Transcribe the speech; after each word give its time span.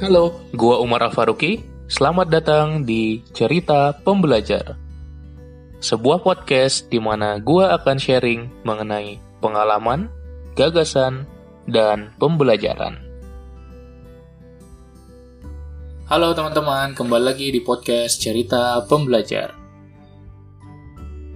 Halo, 0.00 0.32
gua 0.56 0.80
Umar 0.80 1.04
Al-Faruqi. 1.04 1.60
Selamat 1.84 2.32
datang 2.32 2.88
di 2.88 3.20
Cerita 3.36 3.92
Pembelajar. 3.92 4.72
Sebuah 5.76 6.24
podcast 6.24 6.88
di 6.88 6.96
mana 6.96 7.36
gua 7.36 7.76
akan 7.76 8.00
sharing 8.00 8.48
mengenai 8.64 9.20
pengalaman, 9.44 10.08
gagasan, 10.56 11.28
dan 11.68 12.16
pembelajaran. 12.16 12.96
Halo 16.08 16.32
teman-teman, 16.32 16.96
kembali 16.96 17.36
lagi 17.36 17.52
di 17.52 17.60
podcast 17.60 18.24
Cerita 18.24 18.80
Pembelajar. 18.88 19.52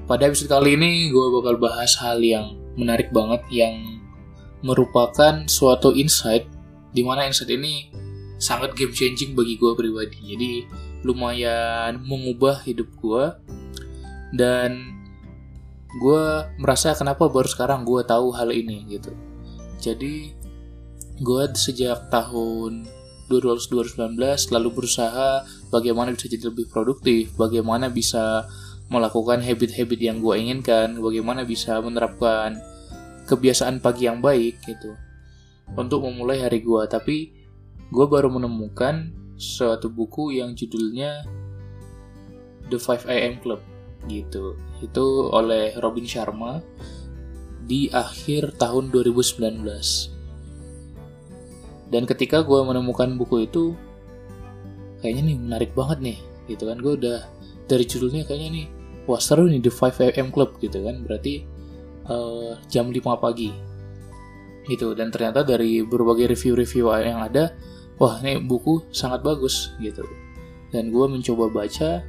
Pada 0.08 0.24
episode 0.24 0.48
kali 0.48 0.80
ini, 0.80 1.12
gue 1.12 1.26
bakal 1.36 1.60
bahas 1.60 2.00
hal 2.00 2.16
yang 2.24 2.56
menarik 2.80 3.12
banget 3.12 3.44
yang 3.52 3.76
merupakan 4.64 5.44
suatu 5.52 5.92
insight 5.92 6.48
di 6.96 7.04
mana 7.04 7.28
insight 7.28 7.52
ini 7.52 8.03
sangat 8.44 8.76
game 8.76 8.92
changing 8.92 9.32
bagi 9.32 9.56
gue 9.56 9.72
pribadi. 9.72 10.20
Jadi 10.20 10.52
lumayan 11.00 12.04
mengubah 12.04 12.60
hidup 12.68 12.92
gue 13.00 13.24
dan 14.36 15.00
gue 15.96 16.24
merasa 16.60 16.92
kenapa 16.92 17.24
baru 17.32 17.48
sekarang 17.48 17.88
gue 17.88 18.04
tahu 18.04 18.36
hal 18.36 18.52
ini 18.52 18.84
gitu. 18.92 19.16
Jadi 19.80 20.36
gue 21.24 21.42
sejak 21.56 22.12
tahun 22.12 22.84
2019 23.32 24.20
lalu 24.52 24.68
berusaha 24.68 25.48
bagaimana 25.72 26.12
bisa 26.12 26.28
jadi 26.28 26.52
lebih 26.52 26.68
produktif, 26.68 27.32
bagaimana 27.40 27.88
bisa 27.88 28.44
melakukan 28.92 29.40
habit-habit 29.40 29.96
yang 29.96 30.20
gue 30.20 30.36
inginkan, 30.36 31.00
bagaimana 31.00 31.48
bisa 31.48 31.80
menerapkan 31.80 32.60
kebiasaan 33.24 33.80
pagi 33.80 34.04
yang 34.04 34.20
baik 34.20 34.60
gitu 34.68 34.92
untuk 35.72 36.04
memulai 36.04 36.44
hari 36.44 36.60
gue. 36.60 36.84
Tapi 36.84 37.43
gue 37.94 38.06
baru 38.10 38.26
menemukan 38.26 39.14
suatu 39.38 39.86
buku 39.86 40.34
yang 40.34 40.58
judulnya 40.58 41.22
The 42.66 42.74
5 42.74 43.06
AM 43.06 43.38
Club 43.38 43.62
gitu. 44.10 44.58
Itu 44.82 45.30
oleh 45.30 45.78
Robin 45.78 46.02
Sharma 46.02 46.58
di 47.62 47.86
akhir 47.94 48.58
tahun 48.58 48.90
2019. 48.90 49.62
Dan 51.94 52.02
ketika 52.10 52.42
gue 52.42 52.60
menemukan 52.66 53.14
buku 53.14 53.46
itu, 53.46 53.78
kayaknya 54.98 55.30
nih 55.30 55.38
menarik 55.38 55.70
banget 55.78 55.98
nih, 56.02 56.18
gitu 56.50 56.66
kan. 56.66 56.82
Gue 56.82 56.98
udah 56.98 57.22
dari 57.70 57.84
judulnya 57.86 58.26
kayaknya 58.28 58.50
nih 58.60 58.66
wah 59.08 59.20
seru 59.20 59.48
nih 59.48 59.60
The 59.60 59.72
5 59.72 60.16
AM 60.16 60.28
Club 60.32 60.56
gitu 60.60 60.84
kan 60.84 61.04
berarti 61.04 61.44
uh, 62.08 62.56
jam 62.68 62.92
5 62.92 63.00
pagi 63.20 63.52
gitu 64.64 64.96
dan 64.96 65.12
ternyata 65.12 65.44
dari 65.44 65.84
berbagai 65.84 66.32
review-review 66.32 66.88
yang 67.04 67.20
ada 67.20 67.52
wah 67.98 68.18
ini 68.22 68.42
buku 68.42 68.90
sangat 68.90 69.22
bagus 69.22 69.74
gitu. 69.78 70.02
Dan 70.74 70.90
gue 70.90 71.06
mencoba 71.06 71.50
baca 71.50 72.02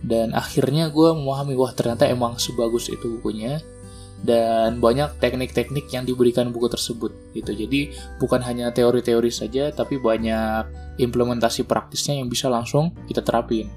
dan 0.00 0.30
akhirnya 0.32 0.88
gue 0.88 1.10
memahami 1.12 1.58
wah 1.58 1.74
ternyata 1.74 2.06
emang 2.06 2.38
sebagus 2.38 2.88
itu 2.88 3.18
bukunya 3.18 3.58
dan 4.18 4.82
banyak 4.82 5.14
teknik-teknik 5.22 5.86
yang 5.94 6.02
diberikan 6.02 6.50
buku 6.50 6.66
tersebut 6.66 7.14
gitu. 7.34 7.54
Jadi 7.54 7.94
bukan 8.18 8.42
hanya 8.42 8.74
teori-teori 8.74 9.30
saja 9.30 9.70
tapi 9.70 10.00
banyak 10.00 10.96
implementasi 10.98 11.66
praktisnya 11.68 12.18
yang 12.18 12.26
bisa 12.26 12.50
langsung 12.50 12.90
kita 13.06 13.22
terapin 13.22 13.70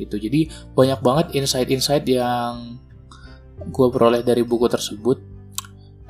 gitu. 0.00 0.16
Jadi 0.16 0.48
banyak 0.72 1.00
banget 1.04 1.26
insight-insight 1.36 2.08
yang 2.08 2.80
gue 3.68 3.86
peroleh 3.92 4.24
dari 4.24 4.40
buku 4.40 4.64
tersebut. 4.70 5.20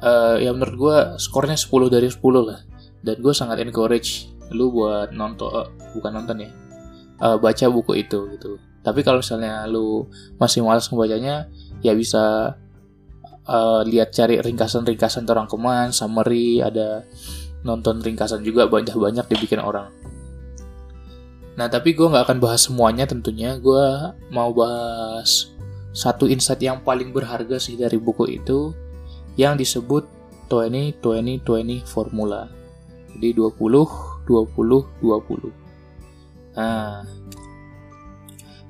Uh, 0.00 0.40
ya 0.40 0.54
menurut 0.56 0.76
gue 0.80 0.96
skornya 1.20 1.60
10 1.60 1.92
dari 1.92 2.08
10 2.08 2.24
lah 2.40 2.64
dan 3.04 3.20
gue 3.20 3.34
sangat 3.36 3.60
encourage 3.60 4.32
lu 4.50 4.70
buat 4.74 5.14
nonton 5.14 5.50
uh, 5.50 5.68
bukan 5.94 6.22
nonton 6.22 6.46
ya 6.46 6.50
uh, 7.22 7.36
baca 7.38 7.66
buku 7.70 8.02
itu 8.02 8.18
gitu 8.36 8.58
tapi 8.80 9.04
kalau 9.04 9.20
misalnya 9.20 9.68
lu 9.68 10.08
masih 10.40 10.64
malas 10.64 10.88
membacanya 10.88 11.46
ya 11.84 11.92
bisa 11.92 12.56
uh, 13.46 13.80
lihat 13.84 14.10
cari 14.14 14.40
ringkasan-ringkasan 14.40 15.28
orang 15.28 15.46
keman 15.46 15.92
summary 15.94 16.64
ada 16.64 17.04
nonton 17.60 18.00
ringkasan 18.00 18.40
juga 18.40 18.66
banyak-banyak 18.66 19.28
dibikin 19.28 19.60
orang 19.60 19.92
Nah, 21.60 21.68
tapi 21.68 21.92
gue 21.92 22.08
nggak 22.08 22.24
akan 22.24 22.40
bahas 22.40 22.64
semuanya 22.64 23.04
tentunya. 23.04 23.52
Gue 23.60 23.84
mau 24.32 24.48
bahas 24.56 25.52
satu 25.92 26.24
insight 26.24 26.64
yang 26.64 26.80
paling 26.80 27.12
berharga 27.12 27.60
sih 27.60 27.76
dari 27.76 28.00
buku 28.00 28.40
itu 28.40 28.72
yang 29.36 29.60
disebut 29.60 30.08
20-20-20 30.48 31.84
formula. 31.84 32.48
Jadi 33.12 33.36
20, 33.36 33.60
20, 34.30 35.02
20. 35.02 35.50
Nah, 36.54 37.02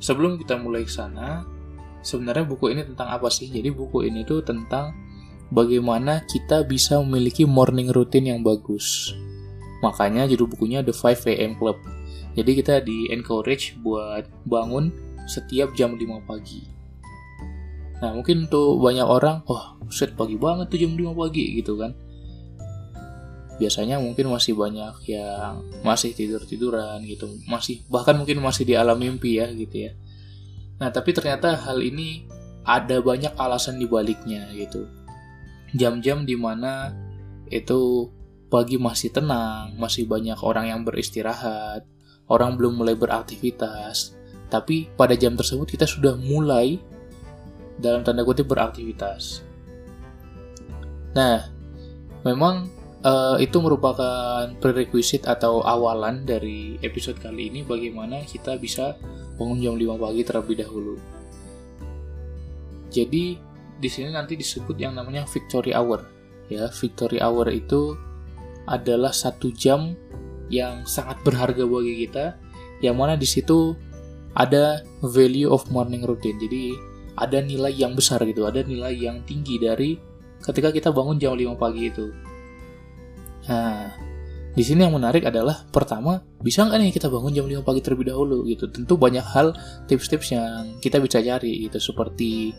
sebelum 0.00 0.40
kita 0.40 0.56
mulai 0.56 0.88
ke 0.88 0.92
sana, 0.92 1.44
sebenarnya 2.00 2.48
buku 2.48 2.72
ini 2.72 2.88
tentang 2.88 3.12
apa 3.12 3.28
sih? 3.28 3.52
Jadi 3.52 3.68
buku 3.68 4.08
ini 4.08 4.24
tuh 4.24 4.40
tentang 4.40 4.96
bagaimana 5.52 6.24
kita 6.24 6.64
bisa 6.64 6.96
memiliki 7.04 7.44
morning 7.44 7.92
routine 7.92 8.32
yang 8.32 8.40
bagus. 8.40 9.12
Makanya 9.84 10.24
judul 10.24 10.48
bukunya 10.48 10.80
The 10.80 10.96
5 10.96 11.28
AM 11.28 11.60
Club 11.60 11.76
jadi 12.38 12.50
kita 12.62 12.74
di 12.86 13.10
encourage 13.10 13.74
buat 13.82 14.30
bangun 14.46 14.94
setiap 15.26 15.74
jam 15.74 15.98
5 15.98 16.22
pagi. 16.22 16.62
Nah 18.00 18.14
mungkin 18.16 18.46
tuh 18.46 18.78
banyak 18.78 19.04
orang, 19.04 19.42
oh, 19.50 19.76
set 19.90 20.14
pagi 20.14 20.38
banget 20.38 20.70
tuh 20.70 20.78
jam 20.78 20.94
5 20.94 21.10
pagi 21.12 21.58
gitu 21.58 21.74
kan. 21.76 21.92
Biasanya 23.60 24.00
mungkin 24.00 24.32
masih 24.32 24.56
banyak 24.56 25.04
yang 25.12 25.60
masih 25.84 26.16
tidur-tiduran 26.16 27.04
gitu. 27.04 27.28
Masih 27.44 27.84
bahkan 27.92 28.16
mungkin 28.16 28.40
masih 28.40 28.64
di 28.64 28.72
alam 28.72 28.96
mimpi 28.96 29.36
ya 29.36 29.52
gitu 29.52 29.84
ya. 29.84 29.92
Nah 30.80 30.88
tapi 30.88 31.12
ternyata 31.12 31.60
hal 31.60 31.84
ini 31.84 32.24
ada 32.64 33.04
banyak 33.04 33.36
alasan 33.36 33.76
di 33.76 33.84
baliknya 33.84 34.48
gitu. 34.56 34.88
Jam-jam 35.76 36.24
di 36.24 36.40
mana 36.40 36.96
itu 37.52 38.08
pagi 38.48 38.80
masih 38.80 39.12
tenang, 39.12 39.76
masih 39.76 40.08
banyak 40.08 40.40
orang 40.40 40.72
yang 40.72 40.80
beristirahat, 40.82 41.86
orang 42.26 42.58
belum 42.58 42.82
mulai 42.82 42.98
beraktivitas, 42.98 44.18
tapi 44.50 44.90
pada 44.98 45.14
jam 45.14 45.38
tersebut 45.38 45.70
kita 45.70 45.86
sudah 45.86 46.18
mulai 46.18 46.82
dalam 47.78 48.02
tanda 48.02 48.26
kutip 48.26 48.50
beraktivitas. 48.50 49.46
Nah, 51.14 51.46
memang 52.26 52.70
uh, 53.04 53.36
itu 53.40 53.56
merupakan 53.60 54.48
prerequisite 54.60 55.24
atau 55.28 55.64
awalan 55.64 56.24
dari 56.24 56.76
episode 56.84 57.20
kali 57.20 57.48
ini 57.52 57.60
bagaimana 57.64 58.24
kita 58.24 58.56
bisa 58.60 58.96
bangun 59.40 59.60
jam 59.60 59.74
5 59.76 59.96
pagi 59.96 60.22
terlebih 60.24 60.56
dahulu. 60.60 60.94
Jadi 62.90 63.24
di 63.80 63.88
sini 63.88 64.12
nanti 64.12 64.36
disebut 64.36 64.76
yang 64.76 64.98
namanya 64.98 65.24
victory 65.24 65.72
hour. 65.72 66.04
Ya, 66.50 66.68
victory 66.68 67.22
hour 67.22 67.46
itu 67.48 67.94
adalah 68.66 69.14
satu 69.14 69.54
jam 69.54 69.94
yang 70.50 70.82
sangat 70.84 71.22
berharga 71.22 71.62
bagi 71.62 72.06
kita 72.06 72.34
yang 72.82 72.98
mana 72.98 73.14
di 73.14 73.24
situ 73.24 73.78
ada 74.34 74.82
value 75.02 75.46
of 75.46 75.62
morning 75.70 76.02
routine 76.02 76.38
jadi 76.42 76.74
ada 77.18 77.38
nilai 77.38 77.70
yang 77.70 77.94
besar 77.94 78.18
gitu 78.26 78.50
ada 78.50 78.66
nilai 78.66 78.94
yang 78.98 79.22
tinggi 79.26 79.62
dari 79.62 79.94
ketika 80.42 80.74
kita 80.74 80.88
bangun 80.90 81.22
jam 81.22 81.38
5 81.38 81.54
pagi 81.54 81.86
itu 81.86 82.10
nah 83.50 83.90
di 84.50 84.62
sini 84.66 84.82
yang 84.82 84.94
menarik 84.94 85.26
adalah 85.26 85.66
pertama 85.70 86.22
bisa 86.42 86.66
nggak 86.66 86.78
nih 86.78 86.94
kita 86.94 87.06
bangun 87.06 87.30
jam 87.34 87.46
5 87.46 87.62
pagi 87.62 87.80
terlebih 87.82 88.10
dahulu 88.10 88.46
gitu. 88.50 88.66
Tentu 88.66 88.98
banyak 88.98 89.22
hal 89.22 89.54
tips-tips 89.86 90.34
yang 90.34 90.78
kita 90.82 90.98
bisa 90.98 91.22
cari 91.22 91.70
gitu. 91.70 91.78
Seperti 91.78 92.50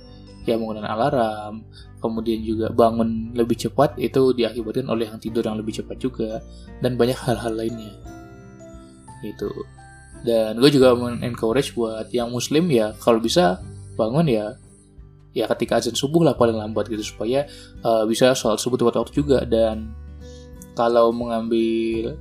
ya 0.47 0.57
menggunakan 0.57 0.87
alarm 0.87 1.67
kemudian 2.01 2.41
juga 2.41 2.73
bangun 2.73 3.35
lebih 3.37 3.59
cepat 3.59 3.99
itu 4.01 4.33
diakibatkan 4.33 4.89
oleh 4.89 5.05
yang 5.05 5.21
tidur 5.21 5.45
yang 5.45 5.59
lebih 5.59 5.83
cepat 5.83 6.01
juga 6.01 6.41
dan 6.81 6.97
banyak 6.97 7.13
hal-hal 7.13 7.53
lainnya 7.53 7.93
itu 9.21 9.53
dan 10.25 10.57
gue 10.57 10.69
juga 10.73 10.97
encourage 11.21 11.77
buat 11.77 12.09
yang 12.09 12.33
muslim 12.33 12.73
ya 12.73 12.97
kalau 12.97 13.21
bisa 13.21 13.61
bangun 13.93 14.25
ya 14.25 14.57
ya 15.31 15.47
ketika 15.47 15.79
azan 15.79 15.95
subuh 15.95 16.21
lah 16.27 16.35
paling 16.35 16.55
lambat 16.55 16.91
gitu. 16.91 17.01
Supaya 17.15 17.47
uh, 17.81 18.03
bisa 18.05 18.35
sholat 18.35 18.59
subuh 18.59 18.77
tepat 18.77 19.01
waktu 19.01 19.13
juga 19.15 19.43
dan 19.47 19.95
kalau 20.81 21.13
mengambil 21.13 22.17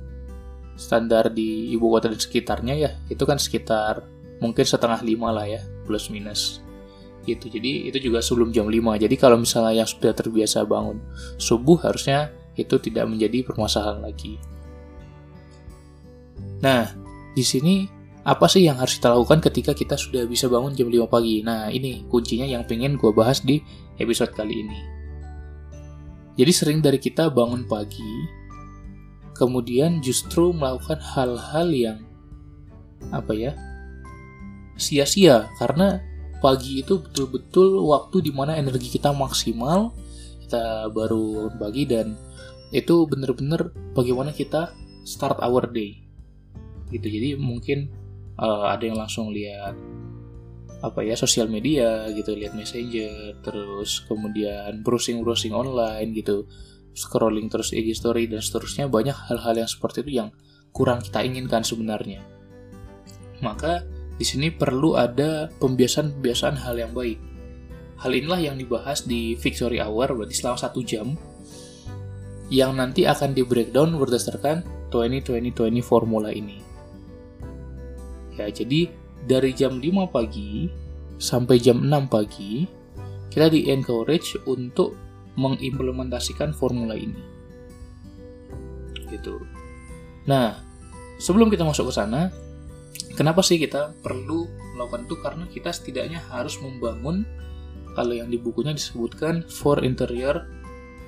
standar 0.77 1.33
di 1.33 1.73
ibu 1.73 1.89
kota 1.89 2.13
dan 2.13 2.21
sekitarnya 2.21 2.77
ya 2.77 2.91
itu 3.09 3.25
kan 3.25 3.41
sekitar 3.41 4.05
mungkin 4.37 4.61
setengah 4.61 5.01
lima 5.01 5.33
lah 5.33 5.49
ya 5.49 5.61
plus 5.89 6.13
minus. 6.13 6.61
Gitu. 7.21 7.53
Jadi 7.53 7.89
itu 7.89 7.97
juga 8.01 8.17
sebelum 8.21 8.49
jam 8.49 8.65
5 8.65 8.97
jadi 8.97 9.15
kalau 9.17 9.37
misalnya 9.37 9.85
yang 9.85 9.89
sudah 9.89 10.09
terbiasa 10.09 10.65
bangun 10.65 10.97
subuh 11.37 11.77
harusnya 11.85 12.33
itu 12.57 12.81
tidak 12.81 13.05
menjadi 13.05 13.45
permasalahan 13.45 14.01
lagi. 14.01 14.41
Nah 16.65 16.89
di 17.37 17.45
sini 17.45 17.85
apa 18.25 18.49
sih 18.49 18.65
yang 18.65 18.77
harus 18.81 18.97
kita 18.97 19.13
lakukan 19.13 19.41
ketika 19.41 19.77
kita 19.77 19.97
sudah 19.97 20.25
bisa 20.25 20.49
bangun 20.49 20.73
jam 20.73 20.89
5 20.89 21.05
pagi? 21.05 21.45
Nah 21.45 21.69
ini 21.69 22.09
kuncinya 22.09 22.45
yang 22.49 22.65
pengen 22.65 22.97
gue 22.97 23.13
bahas 23.13 23.45
di 23.45 23.61
episode 24.01 24.33
kali 24.33 24.65
ini. 24.65 24.79
Jadi 26.41 26.51
sering 26.57 26.81
dari 26.81 26.97
kita 26.97 27.29
bangun 27.29 27.69
pagi 27.69 28.40
kemudian 29.41 30.05
justru 30.05 30.53
melakukan 30.53 31.01
hal-hal 31.01 31.67
yang 31.73 31.99
apa 33.09 33.33
ya 33.33 33.51
sia-sia. 34.77 35.49
Karena 35.57 35.97
pagi 36.37 36.85
itu 36.85 37.01
betul-betul 37.01 37.81
waktu 37.89 38.29
di 38.29 38.29
mana 38.29 38.53
energi 38.53 38.93
kita 38.93 39.09
maksimal 39.09 39.97
kita 40.45 40.93
baru 40.93 41.49
bagi 41.57 41.89
dan 41.89 42.13
itu 42.69 43.09
bener-bener 43.09 43.73
bagaimana 43.97 44.29
kita 44.29 44.77
start 45.01 45.41
our 45.41 45.65
day. 45.73 45.97
Gitu. 46.93 47.09
Jadi 47.09 47.29
mungkin 47.41 47.89
uh, 48.37 48.69
ada 48.69 48.85
yang 48.85 49.01
langsung 49.01 49.33
lihat 49.33 49.73
apa 50.81 51.05
ya 51.05 51.13
sosial 51.13 51.45
media 51.45 52.09
gitu 52.09 52.33
lihat 52.33 52.57
messenger 52.57 53.37
terus 53.45 54.01
kemudian 54.09 54.81
browsing 54.81 55.21
browsing 55.21 55.53
online 55.53 56.09
gitu 56.09 56.49
scrolling 56.93 57.47
terus 57.47 57.71
IG 57.71 57.95
story 57.95 58.27
dan 58.27 58.43
seterusnya 58.43 58.87
banyak 58.91 59.15
hal-hal 59.15 59.55
yang 59.63 59.69
seperti 59.69 60.03
itu 60.03 60.21
yang 60.23 60.29
kurang 60.71 60.99
kita 61.03 61.23
inginkan 61.23 61.63
sebenarnya 61.63 62.23
maka 63.41 63.83
di 64.21 64.25
sini 64.29 64.53
perlu 64.53 64.93
ada 64.93 65.49
pembiasaan-pembiasaan 65.57 66.61
hal 66.61 66.77
yang 66.77 66.93
baik. 66.93 67.17
Hal 68.05 68.13
inilah 68.13 68.37
yang 68.37 68.53
dibahas 68.53 69.01
di 69.01 69.33
Victory 69.33 69.81
Hour, 69.81 70.13
berarti 70.13 70.37
selama 70.37 70.61
satu 70.61 70.85
jam, 70.85 71.17
yang 72.53 72.77
nanti 72.77 73.09
akan 73.09 73.33
di 73.33 73.41
breakdown 73.41 73.97
berdasarkan 73.97 74.61
20-20-20 74.93 75.81
formula 75.81 76.29
ini. 76.29 76.61
Ya, 78.37 78.45
jadi 78.53 78.93
dari 79.25 79.57
jam 79.57 79.81
5 79.81 80.05
pagi 80.13 80.69
sampai 81.17 81.57
jam 81.57 81.81
6 81.81 81.89
pagi, 82.05 82.69
kita 83.33 83.49
di 83.49 83.73
encourage 83.73 84.37
untuk 84.45 84.93
mengimplementasikan 85.39 86.55
formula 86.55 86.95
ini. 86.95 87.19
Gitu. 89.11 89.43
Nah, 90.27 90.59
sebelum 91.19 91.51
kita 91.51 91.67
masuk 91.67 91.91
ke 91.91 91.93
sana, 91.95 92.31
Kenapa 93.11 93.43
sih 93.43 93.59
kita 93.59 93.91
perlu 93.99 94.47
melakukan 94.75 95.03
itu? 95.03 95.15
Karena 95.19 95.45
kita 95.51 95.69
setidaknya 95.69 96.23
harus 96.31 96.55
membangun 96.63 97.27
kalau 97.91 98.15
yang 98.15 98.31
di 98.31 98.39
bukunya 98.39 98.71
disebutkan 98.71 99.43
four 99.51 99.83
interior 99.83 100.47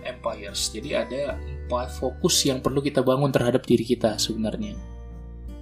empires. 0.04 0.68
Jadi 0.68 1.00
ada 1.00 1.40
empat 1.40 1.96
fokus 1.96 2.44
yang 2.44 2.60
perlu 2.60 2.84
kita 2.84 3.00
bangun 3.00 3.32
terhadap 3.32 3.64
diri 3.64 3.88
kita 3.88 4.20
sebenarnya. 4.20 4.76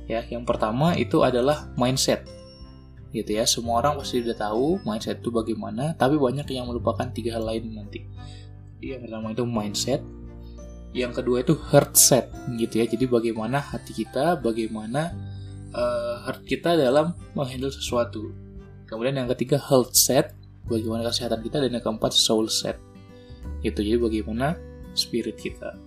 Ya, 0.10 0.26
yang 0.26 0.42
pertama 0.44 0.98
itu 0.98 1.22
adalah 1.22 1.70
mindset. 1.78 2.26
Gitu 3.14 3.38
ya, 3.38 3.46
semua 3.46 3.86
orang 3.86 4.02
pasti 4.02 4.26
sudah 4.26 4.36
tahu 4.36 4.82
mindset 4.82 5.22
itu 5.22 5.30
bagaimana, 5.30 5.94
tapi 5.94 6.18
banyak 6.18 6.48
yang 6.50 6.66
melupakan 6.66 7.06
tiga 7.14 7.38
hal 7.38 7.46
lain 7.46 7.70
nanti. 7.70 8.02
Jadi 8.82 8.98
yang 8.98 9.02
pertama 9.06 9.30
itu 9.30 9.46
mindset, 9.46 10.02
yang 10.90 11.14
kedua 11.14 11.46
itu 11.46 11.54
heart 11.70 11.94
set 11.94 12.34
gitu 12.58 12.82
ya. 12.82 12.90
Jadi 12.90 13.06
bagaimana 13.06 13.62
hati 13.62 13.94
kita, 13.94 14.42
bagaimana 14.42 15.14
uh, 15.70 16.26
heart 16.26 16.42
kita 16.50 16.74
dalam 16.74 17.14
menghandle 17.38 17.70
sesuatu. 17.70 18.34
Kemudian 18.90 19.22
yang 19.22 19.30
ketiga 19.38 19.62
health 19.62 19.94
set, 19.94 20.34
bagaimana 20.66 21.06
kesehatan 21.14 21.46
kita 21.46 21.62
dan 21.62 21.78
yang 21.78 21.86
keempat 21.86 22.10
soul 22.10 22.50
set. 22.50 22.82
Itu 23.62 23.86
jadi 23.86 24.02
bagaimana 24.02 24.58
spirit 24.98 25.38
kita. 25.38 25.78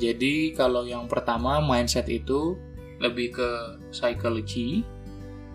Jadi 0.00 0.56
kalau 0.56 0.88
yang 0.88 1.04
pertama 1.04 1.60
mindset 1.60 2.08
itu 2.08 2.56
lebih 2.96 3.36
ke 3.36 3.50
psychology, 3.92 4.88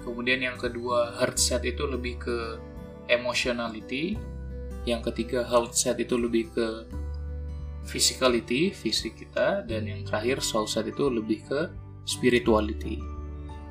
kemudian 0.05 0.45
yang 0.45 0.61
kedua 0.61 1.17
heart 1.17 1.41
set 1.41 1.65
itu 1.65 1.89
lebih 1.89 2.21
ke 2.21 2.61
emotionality, 3.09 4.13
yang 4.85 5.01
ketiga 5.01 5.41
health 5.45 5.73
set 5.73 5.97
itu 5.97 6.15
lebih 6.15 6.53
ke 6.53 6.67
physicality, 7.85 8.73
fisik 8.73 9.17
kita, 9.17 9.61
dan 9.65 9.85
yang 9.85 10.01
terakhir 10.05 10.41
soul 10.41 10.65
set 10.65 10.89
itu 10.89 11.05
lebih 11.09 11.45
ke 11.45 11.69
spirituality. 12.05 12.97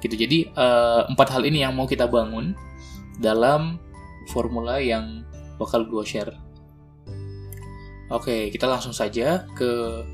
Gitu. 0.02 0.14
Jadi 0.14 0.38
uh, 0.54 1.08
empat 1.10 1.34
hal 1.34 1.42
ini 1.48 1.64
yang 1.66 1.74
mau 1.74 1.88
kita 1.88 2.06
bangun 2.06 2.54
dalam 3.18 3.78
formula 4.30 4.78
yang 4.78 5.26
bakal 5.58 5.86
gue 5.86 6.04
share. 6.06 6.34
Oke, 8.12 8.52
kita 8.52 8.68
langsung 8.68 8.92
saja 8.92 9.48
ke 9.56 10.04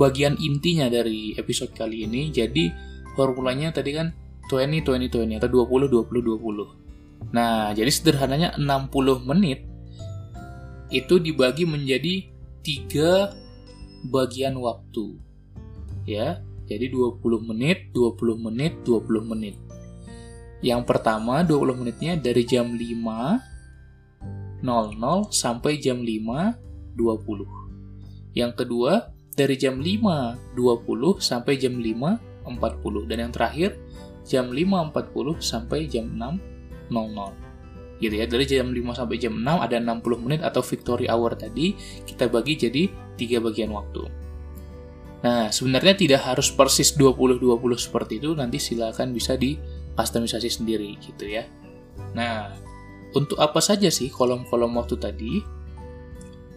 bagian 0.00 0.34
intinya 0.40 0.90
dari 0.90 1.36
episode 1.38 1.70
kali 1.76 2.08
ini. 2.08 2.32
Jadi 2.32 2.72
formulanya 3.14 3.70
tadi 3.70 3.94
kan 3.94 4.10
20 4.50 4.82
20 4.82 5.12
20 5.12 5.38
atau 5.38 5.50
20 5.50 5.92
20 5.92 6.74
20. 7.30 7.34
Nah, 7.34 7.72
jadi 7.72 7.90
sederhananya 7.90 8.56
60 8.58 9.28
menit 9.28 9.73
itu 10.94 11.18
dibagi 11.18 11.66
menjadi 11.66 12.30
tiga 12.62 13.34
bagian 14.06 14.54
waktu. 14.62 15.18
Ya, 16.06 16.38
jadi 16.70 16.86
20 16.92 17.18
menit, 17.42 17.90
20 17.90 18.38
menit, 18.38 18.78
20 18.86 19.26
menit. 19.26 19.58
Yang 20.62 20.82
pertama 20.86 21.42
20 21.42 21.82
menitnya 21.82 22.16
dari 22.16 22.46
jam 22.46 22.72
5 22.72 24.62
00 24.64 25.28
sampai 25.28 25.76
jam 25.82 26.00
5 26.00 26.96
20. 26.96 28.38
Yang 28.38 28.52
kedua 28.64 29.12
dari 29.34 29.58
jam 29.58 29.82
5 29.82 30.56
20 30.56 31.18
sampai 31.20 31.58
jam 31.58 31.74
5 31.76 32.48
40 32.48 33.08
dan 33.08 33.18
yang 33.28 33.32
terakhir 33.32 33.76
jam 34.24 34.48
5.40 34.52 35.40
sampai 35.40 35.84
jam 35.88 36.08
6.00 36.16 37.43
gitu 38.02 38.14
ya 38.14 38.26
dari 38.26 38.44
jam 38.44 38.74
5 38.74 38.98
sampai 38.98 39.16
jam 39.22 39.38
6 39.38 39.46
ada 39.46 39.76
60 39.78 40.24
menit 40.24 40.40
atau 40.42 40.60
victory 40.60 41.06
hour 41.06 41.38
tadi 41.38 41.78
kita 42.04 42.26
bagi 42.26 42.58
jadi 42.58 42.82
tiga 43.14 43.38
bagian 43.38 43.70
waktu 43.70 44.24
Nah, 45.24 45.48
sebenarnya 45.48 45.96
tidak 45.96 46.20
harus 46.20 46.52
persis 46.52 46.92
20-20 47.00 47.80
seperti 47.80 48.20
itu, 48.20 48.36
nanti 48.36 48.60
silakan 48.60 49.16
bisa 49.16 49.40
di 49.40 49.56
customisasi 49.96 50.52
sendiri 50.52 51.00
gitu 51.00 51.24
ya. 51.24 51.48
Nah, 52.12 52.52
untuk 53.16 53.40
apa 53.40 53.56
saja 53.64 53.88
sih 53.88 54.12
kolom-kolom 54.12 54.76
waktu 54.76 55.00
tadi? 55.00 55.40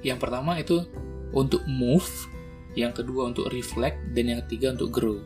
Yang 0.04 0.19
pertama 0.19 0.60
itu 0.60 0.83
untuk 1.31 1.63
move, 1.63 2.12
yang 2.75 2.92
kedua 2.92 3.31
untuk 3.31 3.48
reflect, 3.56 4.04
dan 4.12 4.36
yang 4.36 4.40
ketiga 4.44 4.75
untuk 4.75 4.92
grow. 4.92 5.24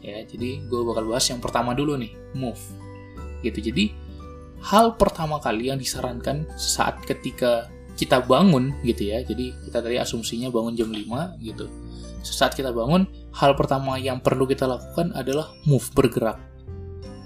Ya, 0.00 0.24
jadi 0.24 0.64
gue 0.64 0.80
bakal 0.80 1.12
bahas 1.12 1.28
yang 1.28 1.44
pertama 1.44 1.76
dulu 1.76 2.00
nih, 2.00 2.16
move. 2.32 2.62
Gitu. 3.44 3.68
Jadi, 3.68 3.92
hal 4.62 4.96
pertama 4.96 5.40
kali 5.42 5.68
yang 5.72 5.78
disarankan 5.80 6.48
saat 6.56 7.00
ketika 7.04 7.68
kita 7.96 8.20
bangun 8.24 8.76
gitu 8.84 9.12
ya. 9.12 9.24
Jadi, 9.24 9.56
kita 9.68 9.80
tadi 9.80 9.96
asumsinya 9.96 10.52
bangun 10.52 10.76
jam 10.76 10.92
5 10.92 11.40
gitu 11.40 11.66
saat 12.32 12.58
kita 12.58 12.74
bangun, 12.74 13.06
hal 13.34 13.54
pertama 13.54 13.94
yang 14.00 14.18
perlu 14.18 14.48
kita 14.48 14.66
lakukan 14.66 15.14
adalah 15.14 15.54
move, 15.68 15.86
bergerak. 15.94 16.40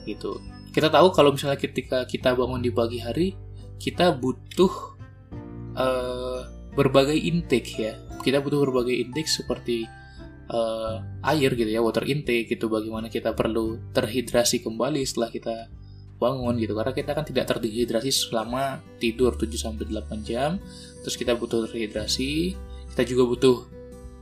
Gitu. 0.05 0.41
Kita 0.71 0.93
tahu 0.93 1.11
kalau 1.15 1.33
misalnya 1.33 1.57
ketika 1.57 2.05
kita 2.05 2.37
bangun 2.37 2.61
di 2.61 2.71
pagi 2.71 3.01
hari, 3.01 3.35
kita 3.81 4.13
butuh 4.13 4.73
uh, 5.77 6.41
berbagai 6.77 7.17
intake 7.17 7.71
ya. 7.81 7.95
Kita 8.21 8.45
butuh 8.45 8.61
berbagai 8.69 8.93
intake 8.93 9.31
seperti 9.31 9.89
uh, 10.53 11.01
air 11.25 11.57
gitu 11.57 11.71
ya, 11.71 11.81
water 11.81 12.05
intake 12.05 12.53
gitu. 12.53 12.69
Bagaimana 12.69 13.09
kita 13.09 13.33
perlu 13.33 13.81
terhidrasi 13.97 14.61
kembali 14.61 15.01
setelah 15.09 15.31
kita 15.33 15.57
bangun 16.21 16.61
gitu. 16.61 16.77
Karena 16.77 16.93
kita 16.93 17.17
kan 17.17 17.25
tidak 17.25 17.49
terhidrasi 17.49 18.13
selama 18.13 18.85
tidur 19.01 19.35
7 19.35 19.49
sampai 19.57 19.89
8 19.89 20.21
jam. 20.21 20.61
Terus 21.01 21.17
kita 21.17 21.33
butuh 21.35 21.65
terhidrasi 21.67 22.55
kita 22.91 23.07
juga 23.07 23.23
butuh 23.23 23.57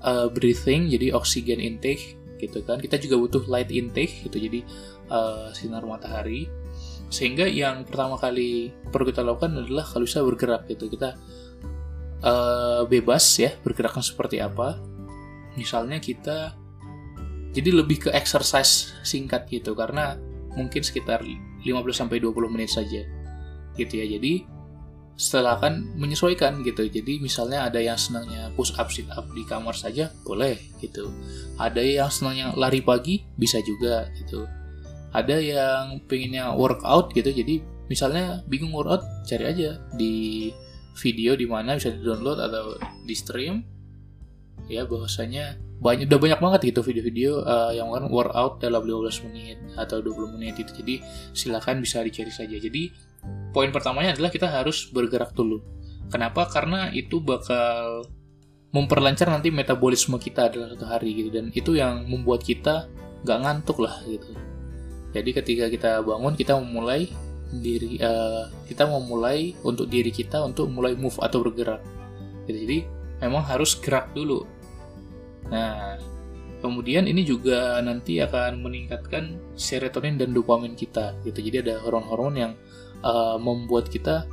uh, 0.04 0.28
breathing 0.28 0.92
jadi 0.92 1.16
oksigen 1.16 1.58
intake 1.58 2.14
gitu 2.38 2.62
kan. 2.62 2.78
Kita 2.78 3.00
juga 3.00 3.18
butuh 3.18 3.42
light 3.48 3.72
intake 3.72 4.28
gitu 4.28 4.38
jadi 4.38 4.60
uh, 5.10 5.50
sinar 5.56 5.82
matahari. 5.82 6.46
Sehingga 7.08 7.48
yang 7.48 7.88
pertama 7.88 8.20
kali 8.20 8.70
perlu 8.92 9.08
kita 9.08 9.24
lakukan 9.24 9.64
adalah 9.64 9.82
kalau 9.88 10.04
bisa 10.04 10.20
bergerak 10.20 10.68
gitu. 10.68 10.92
Kita 10.92 11.16
uh, 12.22 12.84
bebas 12.84 13.24
ya 13.40 13.56
bergerakkan 13.64 14.04
seperti 14.04 14.38
apa. 14.38 14.76
Misalnya 15.56 15.98
kita 15.98 16.54
jadi 17.56 17.70
lebih 17.72 18.06
ke 18.06 18.10
exercise 18.12 18.92
singkat 19.00 19.48
gitu. 19.48 19.72
Karena 19.72 20.14
mungkin 20.54 20.84
sekitar 20.84 21.24
15 21.64 21.90
sampai 21.94 22.22
20 22.22 22.54
menit 22.54 22.70
saja 22.70 23.02
gitu 23.78 23.94
ya 23.94 24.06
jadi 24.18 24.46
setelah 25.18 25.58
akan 25.58 25.98
menyesuaikan 25.98 26.62
gitu. 26.62 26.86
Jadi 26.86 27.18
misalnya 27.18 27.66
ada 27.66 27.82
yang 27.82 27.98
senangnya 27.98 28.54
push 28.54 28.70
up 28.78 28.86
sit 28.94 29.10
up 29.10 29.26
di 29.34 29.42
kamar 29.42 29.74
saja 29.74 30.14
boleh 30.22 30.54
gitu. 30.78 31.10
Ada 31.58 31.82
yang 31.82 32.06
senangnya 32.06 32.54
lari 32.54 32.78
pagi 32.78 33.26
bisa 33.34 33.58
juga 33.66 34.06
gitu. 34.14 34.46
Ada 35.10 35.42
yang 35.42 36.06
pengennya 36.06 36.54
workout 36.54 37.10
gitu. 37.18 37.34
Jadi 37.34 37.58
misalnya 37.90 38.46
bingung 38.46 38.70
workout 38.70 39.02
cari 39.26 39.50
aja 39.50 39.82
di 39.98 40.54
video 41.02 41.34
di 41.34 41.50
mana 41.50 41.74
bisa 41.74 41.90
di 41.90 41.98
download 41.98 42.38
atau 42.38 42.78
di 43.02 43.14
stream 43.18 43.66
ya 44.70 44.86
bahwasanya 44.86 45.58
banyak 45.78 46.10
udah 46.10 46.18
banyak 46.18 46.40
banget 46.42 46.60
gitu 46.74 46.80
video-video 46.82 47.46
uh, 47.46 47.70
yang 47.70 47.90
kan 47.94 48.10
workout 48.10 48.58
dalam 48.58 48.82
15 48.82 49.30
menit 49.30 49.58
atau 49.78 50.02
20 50.02 50.34
menit 50.34 50.58
itu 50.58 50.74
jadi 50.74 50.98
silakan 51.30 51.78
bisa 51.78 52.02
dicari 52.02 52.34
saja 52.34 52.58
jadi 52.58 52.90
poin 53.54 53.70
pertamanya 53.70 54.18
adalah 54.18 54.30
kita 54.30 54.50
harus 54.50 54.90
bergerak 54.90 55.34
dulu. 55.34 55.62
Kenapa? 56.08 56.48
Karena 56.48 56.88
itu 56.90 57.20
bakal 57.20 58.08
memperlancar 58.72 59.32
nanti 59.32 59.48
metabolisme 59.48 60.20
kita 60.20 60.52
dalam 60.52 60.68
satu 60.68 60.84
hari 60.84 61.16
gitu 61.16 61.32
dan 61.32 61.48
itu 61.56 61.72
yang 61.72 62.04
membuat 62.04 62.44
kita 62.44 62.84
nggak 63.24 63.38
ngantuk 63.40 63.80
lah 63.80 63.96
gitu 64.04 64.36
jadi 65.16 65.30
ketika 65.40 65.64
kita 65.72 65.90
bangun 66.04 66.36
kita 66.36 66.52
memulai 66.60 67.08
diri 67.48 67.96
uh, 68.04 68.52
kita 68.68 68.84
memulai 68.84 69.56
untuk 69.64 69.88
diri 69.88 70.12
kita 70.12 70.44
untuk 70.44 70.68
mulai 70.68 70.92
move 70.92 71.16
atau 71.16 71.40
bergerak 71.40 71.80
gitu. 72.44 72.58
jadi 72.68 72.78
memang 73.24 73.40
harus 73.48 73.72
gerak 73.80 74.12
dulu 74.12 74.44
nah 75.48 75.96
kemudian 76.58 77.06
ini 77.06 77.22
juga 77.22 77.78
nanti 77.80 78.18
akan 78.18 78.60
meningkatkan 78.62 79.38
serotonin 79.54 80.18
dan 80.18 80.34
dopamin 80.34 80.74
kita 80.74 81.14
gitu. 81.22 81.38
Jadi 81.38 81.56
ada 81.68 81.74
hormon-hormon 81.82 82.34
yang 82.34 82.52
uh, 83.02 83.38
membuat 83.38 83.86
kita 83.88 84.26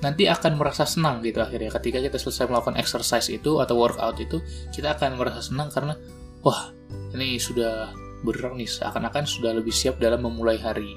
nanti 0.00 0.24
akan 0.28 0.56
merasa 0.56 0.84
senang 0.84 1.24
gitu 1.24 1.40
akhirnya. 1.40 1.72
Ketika 1.72 2.00
kita 2.00 2.16
selesai 2.20 2.48
melakukan 2.48 2.76
exercise 2.76 3.28
itu 3.32 3.60
atau 3.60 3.76
workout 3.76 4.20
itu 4.20 4.40
kita 4.72 4.96
akan 4.96 5.16
merasa 5.16 5.40
senang 5.40 5.72
karena 5.72 5.96
wah 6.44 6.72
ini 7.16 7.40
sudah 7.40 7.92
bergerak 8.20 8.56
nih 8.56 8.68
seakan-akan 8.68 9.24
sudah 9.24 9.56
lebih 9.56 9.72
siap 9.72 9.96
dalam 9.96 10.24
memulai 10.24 10.60
hari. 10.60 10.96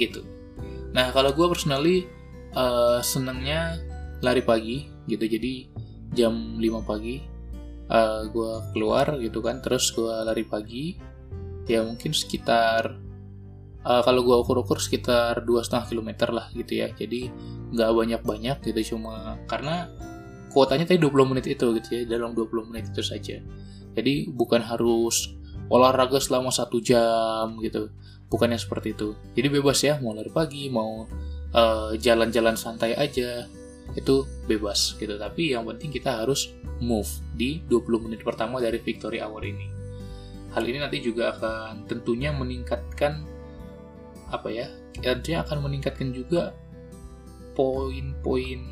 Gitu. 0.00 0.24
Nah 0.96 1.12
kalau 1.12 1.32
gue 1.36 1.44
personally 1.48 2.08
uh, 2.56 3.04
senangnya 3.04 3.76
lari 4.24 4.40
pagi 4.40 4.88
gitu. 5.08 5.24
Jadi 5.28 5.68
jam 6.12 6.60
5 6.60 6.88
pagi 6.88 7.31
uh, 7.92 7.96
eh, 7.96 8.20
gue 8.32 8.52
keluar 8.72 9.20
gitu 9.20 9.44
kan 9.44 9.60
terus 9.60 9.92
gue 9.92 10.08
lari 10.08 10.48
pagi. 10.48 10.96
Ya 11.68 11.84
mungkin 11.84 12.10
sekitar 12.10 12.98
uh, 13.84 14.02
kalau 14.02 14.20
gue 14.24 14.36
ukur-ukur 14.42 14.82
sekitar 14.82 15.44
dua 15.44 15.62
setengah 15.62 15.86
kilometer 15.92 16.28
lah 16.32 16.48
gitu 16.56 16.80
ya. 16.80 16.88
Jadi 16.96 17.28
nggak 17.72 17.90
banyak-banyak 17.92 18.56
gitu 18.64 18.96
cuma 18.96 19.36
karena 19.46 19.88
kuotanya 20.52 20.84
tadi 20.84 21.00
20 21.00 21.30
menit 21.32 21.46
itu 21.48 21.66
gitu 21.80 21.88
ya 21.96 22.02
dalam 22.04 22.36
20 22.36 22.72
menit 22.72 22.90
itu 22.90 23.04
saja. 23.04 23.40
Jadi 23.92 24.32
bukan 24.32 24.64
harus 24.64 25.36
olahraga 25.68 26.20
selama 26.20 26.52
satu 26.52 26.80
jam 26.80 27.60
gitu. 27.60 27.92
Bukannya 28.28 28.56
seperti 28.56 28.96
itu. 28.96 29.16
Jadi 29.36 29.48
bebas 29.52 29.80
ya 29.84 30.00
mau 30.00 30.16
lari 30.16 30.32
pagi 30.32 30.68
mau 30.72 31.04
eh, 31.52 31.90
jalan-jalan 32.00 32.56
uh, 32.56 32.60
santai 32.60 32.96
aja 32.96 33.44
itu 33.94 34.24
bebas 34.48 34.96
gitu. 34.96 35.16
Tapi 35.16 35.52
yang 35.52 35.68
penting 35.68 35.92
kita 35.92 36.24
harus 36.24 36.52
move 36.82 37.08
di 37.36 37.62
20 37.68 38.04
menit 38.08 38.20
pertama 38.26 38.58
dari 38.58 38.80
victory 38.80 39.22
hour 39.22 39.42
ini. 39.44 39.68
Hal 40.52 40.64
ini 40.68 40.78
nanti 40.80 41.00
juga 41.00 41.32
akan 41.32 41.88
tentunya 41.88 42.28
meningkatkan 42.34 43.24
apa 44.32 44.48
ya 44.48 44.66
tentunya 44.96 45.44
akan 45.44 45.68
meningkatkan 45.68 46.08
juga 46.12 46.56
poin-poin 47.52 48.64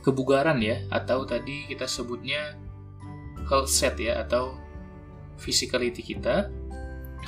kebugaran 0.00 0.56
ya 0.64 0.80
atau 0.88 1.28
tadi 1.28 1.68
kita 1.68 1.84
sebutnya 1.84 2.56
health 3.48 3.68
set 3.68 4.00
ya 4.00 4.24
atau 4.24 4.56
physicality 5.36 6.00
kita 6.00 6.48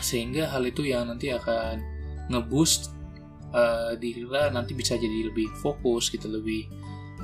sehingga 0.01 0.49
hal 0.49 0.65
itu 0.65 0.89
yang 0.89 1.13
nanti 1.13 1.29
akan 1.29 1.85
ngeboost 2.33 2.97
uh, 3.53 4.51
nanti 4.53 4.73
bisa 4.73 4.97
jadi 4.97 5.31
lebih 5.33 5.49
fokus 5.61 6.09
gitu 6.09 6.29
lebih 6.29 6.69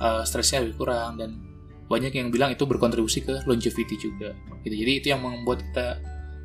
uh, 0.00 0.23
stresnya 0.23 0.64
lebih 0.64 0.76
kurang 0.80 1.18
dan 1.20 1.40
banyak 1.88 2.12
yang 2.12 2.28
bilang 2.28 2.52
itu 2.52 2.68
berkontribusi 2.68 3.25
ke 3.25 3.49
longevity 3.49 3.97
juga 3.97 4.37
gitu 4.64 4.75
jadi 4.76 4.92
itu 5.00 5.06
yang 5.12 5.25
membuat 5.25 5.64
kita 5.64 5.99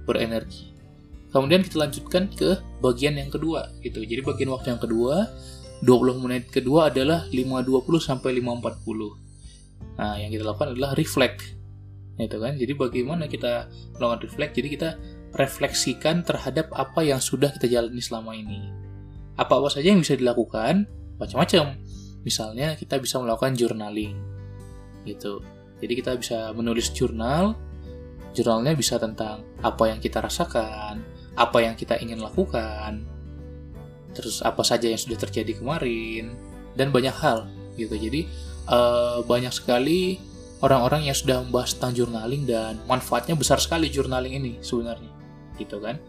berenergi 0.08 0.74
Kemudian 1.34 1.66
kita 1.66 1.82
lanjutkan 1.82 2.30
ke 2.30 2.62
bagian 2.78 3.18
yang 3.18 3.34
kedua 3.34 3.74
gitu. 3.82 4.06
Jadi 4.06 4.22
bagian 4.22 4.54
waktu 4.54 4.78
yang 4.78 4.78
kedua 4.78 5.34
20 5.82 6.22
menit 6.22 6.54
kedua 6.54 6.94
adalah 6.94 7.26
5.20 7.34 7.82
sampai 7.98 8.38
5.40. 8.38 9.98
Nah, 9.98 10.14
yang 10.22 10.30
kita 10.30 10.46
lakukan 10.46 10.78
adalah 10.78 10.94
reflect. 10.94 11.58
Itu 12.22 12.38
kan. 12.38 12.54
Jadi 12.54 12.78
bagaimana 12.78 13.26
kita 13.26 13.66
melakukan 13.98 14.30
reflect? 14.30 14.54
Jadi 14.62 14.68
kita 14.78 14.90
refleksikan 15.34 16.22
terhadap 16.22 16.70
apa 16.70 17.02
yang 17.02 17.18
sudah 17.18 17.50
kita 17.58 17.66
jalani 17.66 17.98
selama 17.98 18.38
ini. 18.38 18.70
Apa-apa 19.40 19.70
saja 19.74 19.90
yang 19.90 20.02
bisa 20.02 20.14
dilakukan, 20.14 20.86
macam-macam. 21.18 21.78
Misalnya 22.24 22.78
kita 22.78 23.02
bisa 23.02 23.20
melakukan 23.20 23.58
journaling. 23.58 24.16
Gitu. 25.04 25.44
Jadi 25.84 25.94
kita 26.00 26.16
bisa 26.16 26.52
menulis 26.56 26.94
jurnal. 26.94 27.58
Jurnalnya 28.34 28.74
bisa 28.74 28.98
tentang 28.98 29.46
apa 29.62 29.94
yang 29.94 30.02
kita 30.02 30.18
rasakan, 30.18 31.06
apa 31.38 31.58
yang 31.62 31.78
kita 31.78 32.02
ingin 32.02 32.18
lakukan, 32.18 33.06
terus 34.10 34.42
apa 34.42 34.66
saja 34.66 34.90
yang 34.90 34.98
sudah 34.98 35.22
terjadi 35.22 35.62
kemarin, 35.62 36.34
dan 36.74 36.90
banyak 36.90 37.14
hal 37.14 37.46
gitu. 37.78 37.94
Jadi 37.94 38.26
uh, 38.74 39.22
banyak 39.30 39.54
sekali 39.54 40.18
orang-orang 40.66 41.06
yang 41.06 41.14
sudah 41.14 41.46
membahas 41.46 41.78
tentang 41.78 41.94
journaling 41.94 42.50
dan 42.50 42.82
manfaatnya 42.90 43.38
besar 43.38 43.62
sekali 43.62 43.94
journaling 43.94 44.34
ini 44.34 44.58
sebenarnya, 44.66 45.14
gitu 45.62 45.78
kan. 45.78 46.02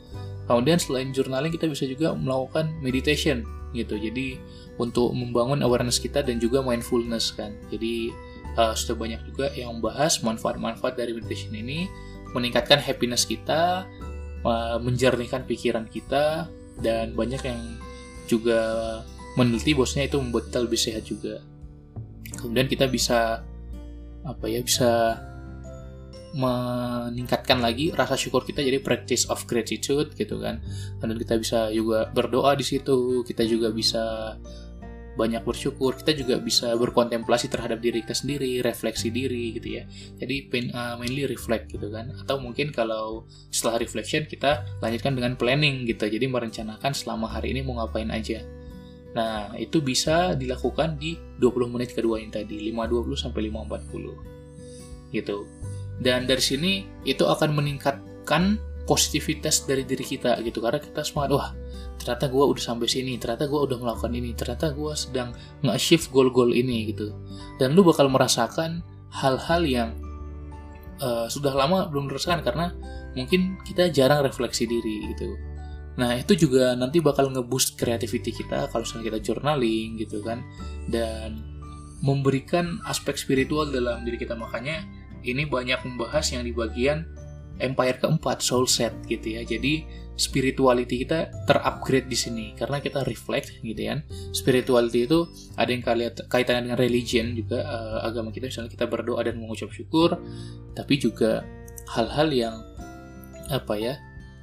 Kemudian 0.45 0.77
selain 0.77 1.09
journaling 1.11 1.53
kita 1.53 1.69
bisa 1.71 1.89
juga 1.89 2.13
melakukan 2.13 2.73
meditation 2.85 3.45
gitu. 3.73 3.97
Jadi 3.97 4.37
untuk 4.77 5.11
membangun 5.17 5.65
awareness 5.65 5.97
kita 5.99 6.21
dan 6.21 6.37
juga 6.37 6.61
mindfulness 6.61 7.33
kan. 7.33 7.57
Jadi 7.73 8.13
uh, 8.61 8.77
sudah 8.77 8.97
banyak 8.99 9.21
juga 9.33 9.51
yang 9.57 9.81
membahas 9.81 10.21
manfaat-manfaat 10.21 10.95
dari 11.01 11.17
meditation 11.17 11.55
ini 11.57 11.89
meningkatkan 12.35 12.83
happiness 12.83 13.23
kita, 13.23 13.87
menjernihkan 14.83 15.47
pikiran 15.49 15.87
kita 15.89 16.51
dan 16.83 17.15
banyak 17.15 17.41
yang 17.47 17.61
juga 18.27 18.61
meneliti 19.39 19.73
bosnya 19.73 20.05
itu 20.05 20.19
membuat 20.19 20.51
kita 20.51 20.59
lebih 20.67 20.77
sehat 20.77 21.07
juga. 21.07 21.41
Kemudian 22.37 22.67
kita 22.67 22.91
bisa 22.91 23.41
apa 24.27 24.45
ya 24.51 24.61
bisa 24.61 25.17
meningkatkan 26.35 27.63
lagi 27.63 27.95
rasa 27.95 28.19
syukur 28.19 28.43
kita 28.43 28.59
jadi 28.59 28.83
practice 28.83 29.31
of 29.31 29.47
gratitude 29.47 30.11
gitu 30.19 30.43
kan. 30.43 30.59
Dan 30.99 31.15
kita 31.15 31.39
bisa 31.39 31.71
juga 31.71 32.11
berdoa 32.11 32.59
di 32.59 32.67
situ, 32.67 33.23
kita 33.23 33.47
juga 33.47 33.71
bisa 33.71 34.35
banyak 35.15 35.47
bersyukur, 35.47 35.95
kita 35.95 36.11
juga 36.19 36.43
bisa 36.43 36.75
berkontemplasi 36.75 37.47
terhadap 37.47 37.79
diri 37.79 38.03
kita 38.03 38.19
sendiri, 38.19 38.59
refleksi 38.67 39.15
diri 39.15 39.55
gitu 39.55 39.79
ya. 39.79 39.87
Jadi 40.19 40.51
uh, 40.75 40.99
mainly 40.99 41.31
reflect 41.31 41.71
gitu 41.71 41.87
kan. 41.95 42.11
Atau 42.19 42.43
mungkin 42.43 42.75
kalau 42.75 43.31
setelah 43.55 43.79
reflection 43.79 44.27
kita 44.27 44.67
lanjutkan 44.83 45.15
dengan 45.15 45.39
planning 45.39 45.87
gitu. 45.87 46.11
Jadi 46.11 46.27
merencanakan 46.27 46.93
selama 46.93 47.31
hari 47.31 47.55
ini 47.55 47.63
mau 47.63 47.79
ngapain 47.79 48.11
aja. 48.11 48.43
Nah, 49.15 49.55
itu 49.55 49.79
bisa 49.79 50.35
dilakukan 50.35 50.99
di 50.99 51.15
20 51.39 51.71
menit 51.71 51.95
kedua 51.95 52.19
ini 52.19 52.35
tadi, 52.35 52.59
5.20 52.75 53.15
sampai 53.15 53.47
5.40. 53.47 55.15
Gitu. 55.15 55.37
Dan 56.01 56.27
dari 56.27 56.43
sini 56.43 56.73
itu 57.07 57.23
akan 57.27 57.55
meningkatkan 57.55 58.59
positivitas 58.85 59.65
dari 59.65 59.83
diri 59.87 60.05
kita 60.05 60.39
gitu. 60.45 60.61
Karena 60.61 60.81
kita 60.81 61.03
semangat 61.05 61.31
wah 61.33 61.49
ternyata 61.95 62.29
gue 62.29 62.45
udah 62.45 62.61
sampai 62.61 62.91
sini 62.91 63.17
ternyata 63.17 63.49
gue 63.49 63.57
udah 63.57 63.79
melakukan 63.81 64.13
ini 64.13 64.37
ternyata 64.37 64.75
gue 64.75 64.93
sedang 64.93 65.33
nge-achieve 65.65 66.05
goal-goal 66.13 66.53
ini 66.53 66.93
gitu. 66.93 67.15
Dan 67.57 67.73
lu 67.73 67.87
bakal 67.87 68.11
merasakan 68.13 68.85
hal-hal 69.15 69.63
yang 69.65 69.91
uh, 71.01 71.27
sudah 71.31 71.55
lama 71.55 71.89
belum 71.89 72.11
dirasakan 72.11 72.43
karena 72.45 72.75
mungkin 73.15 73.57
kita 73.63 73.89
jarang 73.95 74.27
refleksi 74.27 74.67
diri 74.67 75.15
gitu. 75.15 75.33
Nah 75.95 76.19
itu 76.19 76.35
juga 76.35 76.75
nanti 76.75 76.99
bakal 76.99 77.31
ngeboost 77.31 77.79
creativity 77.79 78.35
kita 78.35 78.67
kalau 78.69 78.83
misalnya 78.83 79.15
kita 79.15 79.19
journaling 79.33 79.97
gitu 80.03 80.21
kan. 80.21 80.43
Dan 80.91 81.55
memberikan 82.05 82.85
aspek 82.85 83.17
spiritual 83.17 83.73
dalam 83.73 84.05
diri 84.05 84.21
kita. 84.21 84.37
Makanya 84.37 84.85
ini 85.25 85.49
banyak 85.49 85.81
membahas 85.89 86.37
yang 86.37 86.45
di 86.45 86.53
bagian 86.53 87.09
empire 87.59 88.03
keempat 88.03 88.43
soul 88.43 88.67
set 88.67 88.93
gitu 89.07 89.39
ya. 89.39 89.43
Jadi 89.47 89.87
spirituality 90.15 91.07
kita 91.07 91.31
terupgrade 91.47 92.07
di 92.07 92.19
sini. 92.19 92.47
Karena 92.55 92.79
kita 92.79 93.03
reflect 93.07 93.63
gitu 93.63 93.79
ya. 93.79 94.03
Spirituality 94.35 95.07
itu 95.07 95.27
ada 95.59 95.71
yang 95.71 95.83
kaitannya 96.31 96.71
dengan 96.71 96.79
religion 96.79 97.35
juga 97.35 97.63
uh, 97.63 97.99
agama 98.07 98.31
kita. 98.35 98.51
Misalnya 98.51 98.71
kita 98.71 98.87
berdoa 98.91 99.23
dan 99.23 99.39
mengucap 99.39 99.71
syukur 99.71 100.19
tapi 100.75 100.99
juga 100.99 101.47
hal-hal 101.95 102.29
yang 102.33 102.55
apa 103.53 103.77
ya 103.77 103.95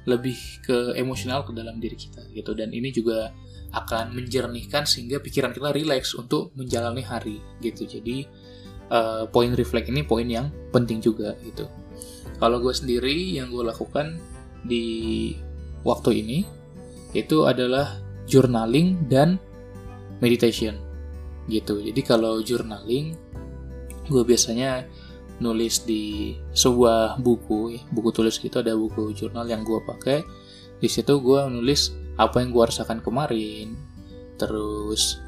lebih 0.06 0.34
ke 0.62 0.94
emosional 0.98 1.46
ke 1.46 1.52
dalam 1.54 1.78
diri 1.78 1.96
kita 1.96 2.26
gitu. 2.32 2.56
Dan 2.56 2.72
ini 2.72 2.90
juga 2.92 3.32
akan 3.72 4.12
menjernihkan 4.12 4.84
sehingga 4.84 5.20
pikiran 5.24 5.56
kita 5.56 5.72
rileks 5.72 6.12
untuk 6.16 6.52
menjalani 6.56 7.00
hari 7.00 7.40
gitu. 7.64 7.88
Jadi 7.88 8.28
uh, 8.92 9.24
poin 9.32 9.56
reflect 9.56 9.88
ini 9.88 10.04
poin 10.04 10.28
yang 10.28 10.52
penting 10.70 11.00
juga 11.00 11.32
gitu 11.40 11.64
kalau 12.42 12.58
gue 12.58 12.74
sendiri 12.74 13.38
yang 13.38 13.48
gue 13.54 13.64
lakukan 13.64 14.18
di 14.66 15.30
waktu 15.82 16.22
ini 16.22 16.38
itu 17.12 17.44
adalah 17.44 18.02
journaling 18.26 19.06
dan 19.10 19.36
meditation 20.22 20.78
gitu. 21.50 21.82
Jadi 21.82 22.00
kalau 22.06 22.40
journaling 22.40 23.18
gue 24.10 24.22
biasanya 24.22 24.86
nulis 25.42 25.82
di 25.82 26.34
sebuah 26.54 27.18
buku 27.18 27.90
buku 27.90 28.10
tulis 28.14 28.38
gitu 28.38 28.62
ada 28.62 28.74
buku 28.78 29.14
jurnal 29.14 29.46
yang 29.46 29.66
gue 29.66 29.78
pakai. 29.82 30.22
Di 30.82 30.90
situ 30.90 31.18
gue 31.22 31.46
nulis 31.46 31.94
apa 32.18 32.42
yang 32.42 32.50
gue 32.50 32.64
rasakan 32.66 33.02
kemarin, 33.06 33.78
terus 34.34 35.22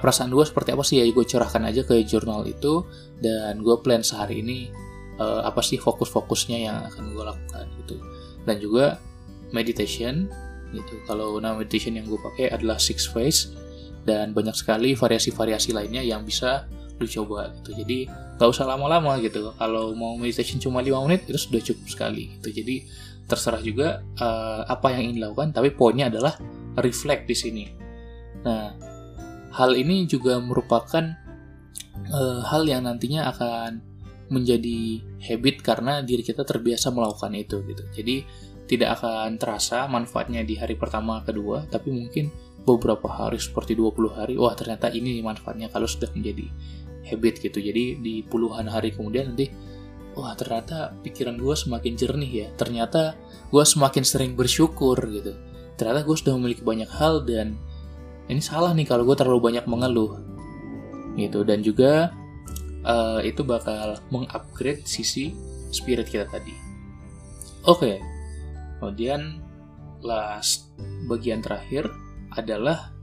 perasaan 0.00 0.30
gue 0.30 0.44
seperti 0.46 0.70
apa 0.74 0.84
sih? 0.86 1.02
Ya 1.02 1.06
gue 1.06 1.24
curahkan 1.24 1.62
aja 1.66 1.82
ke 1.84 2.00
jurnal 2.06 2.46
itu 2.48 2.86
dan 3.20 3.60
gue 3.60 3.76
plan 3.82 4.00
sehari 4.00 4.40
ini 4.40 4.70
uh, 5.18 5.44
apa 5.44 5.60
sih 5.60 5.78
fokus-fokusnya 5.78 6.58
yang 6.58 6.76
akan 6.92 7.12
gue 7.12 7.24
lakukan 7.24 7.64
gitu. 7.84 7.96
Dan 8.44 8.56
juga 8.60 8.98
meditation 9.54 10.28
gitu. 10.74 10.94
Kalau 11.06 11.38
nama 11.38 11.58
meditation 11.58 11.94
yang 11.94 12.06
gue 12.10 12.18
pakai 12.18 12.50
adalah 12.50 12.80
six 12.80 13.06
phase 13.06 13.54
dan 14.04 14.36
banyak 14.36 14.52
sekali 14.52 14.92
variasi-variasi 14.92 15.72
lainnya 15.72 16.04
yang 16.04 16.26
bisa 16.26 16.68
lu 16.98 17.06
coba 17.06 17.50
gitu. 17.62 17.74
Jadi 17.82 18.06
gak 18.38 18.48
usah 18.50 18.66
lama-lama 18.66 19.18
gitu. 19.22 19.54
Kalau 19.54 19.94
mau 19.94 20.14
meditation 20.18 20.58
cuma 20.62 20.82
5 20.82 21.06
menit 21.06 21.26
itu 21.26 21.38
sudah 21.38 21.62
cukup 21.62 21.86
sekali 21.90 22.22
gitu. 22.38 22.50
Jadi 22.62 22.76
terserah 23.24 23.62
juga 23.64 24.04
uh, 24.20 24.68
apa 24.68 24.92
yang 24.92 25.08
ingin 25.08 25.24
dilakukan 25.24 25.48
tapi 25.56 25.72
poinnya 25.72 26.12
adalah 26.12 26.36
reflect 26.78 27.24
di 27.24 27.36
sini. 27.36 27.64
Nah 28.44 28.93
hal 29.54 29.78
ini 29.78 30.10
juga 30.10 30.42
merupakan 30.42 31.14
uh, 32.10 32.42
hal 32.42 32.66
yang 32.66 32.84
nantinya 32.84 33.30
akan 33.30 33.78
menjadi 34.32 35.04
habit 35.22 35.62
karena 35.62 36.02
diri 36.02 36.26
kita 36.26 36.42
terbiasa 36.42 36.90
melakukan 36.90 37.32
itu 37.38 37.62
gitu. 37.70 37.84
Jadi 37.94 38.16
tidak 38.66 39.00
akan 39.00 39.36
terasa 39.38 39.86
manfaatnya 39.86 40.42
di 40.42 40.56
hari 40.56 40.74
pertama 40.74 41.20
kedua 41.20 41.68
tapi 41.68 41.92
mungkin 41.92 42.32
beberapa 42.64 43.04
hari 43.12 43.36
seperti 43.36 43.76
20 43.76 44.16
hari 44.16 44.34
wah 44.40 44.56
ternyata 44.56 44.88
ini 44.88 45.20
manfaatnya 45.20 45.68
kalau 45.68 45.84
sudah 45.84 46.10
menjadi 46.16 46.48
habit 47.06 47.44
gitu. 47.44 47.60
Jadi 47.60 48.00
di 48.00 48.24
puluhan 48.24 48.66
hari 48.66 48.90
kemudian 48.90 49.36
nanti 49.36 49.52
wah 50.16 50.32
ternyata 50.34 50.96
pikiran 51.04 51.38
gue 51.38 51.54
semakin 51.54 51.92
jernih 51.94 52.32
ya. 52.32 52.48
Ternyata 52.56 53.14
gue 53.52 53.64
semakin 53.64 54.02
sering 54.02 54.32
bersyukur 54.34 54.96
gitu. 55.12 55.36
Ternyata 55.76 56.00
gue 56.02 56.16
sudah 56.16 56.34
memiliki 56.34 56.64
banyak 56.64 56.90
hal 56.90 57.22
dan 57.28 57.60
ini 58.28 58.40
salah 58.40 58.72
nih 58.72 58.88
kalau 58.88 59.04
gue 59.04 59.16
terlalu 59.16 59.52
banyak 59.52 59.64
mengeluh 59.68 60.20
gitu 61.14 61.46
dan 61.46 61.62
juga 61.62 62.10
uh, 62.82 63.20
itu 63.22 63.46
bakal 63.46 64.00
mengupgrade 64.10 64.82
sisi 64.86 65.34
spirit 65.70 66.10
kita 66.10 66.26
tadi 66.30 66.54
oke 67.66 67.80
okay. 67.80 67.96
kemudian 68.80 69.38
last 70.04 70.68
bagian 71.08 71.40
terakhir 71.40 71.88
adalah 72.34 72.94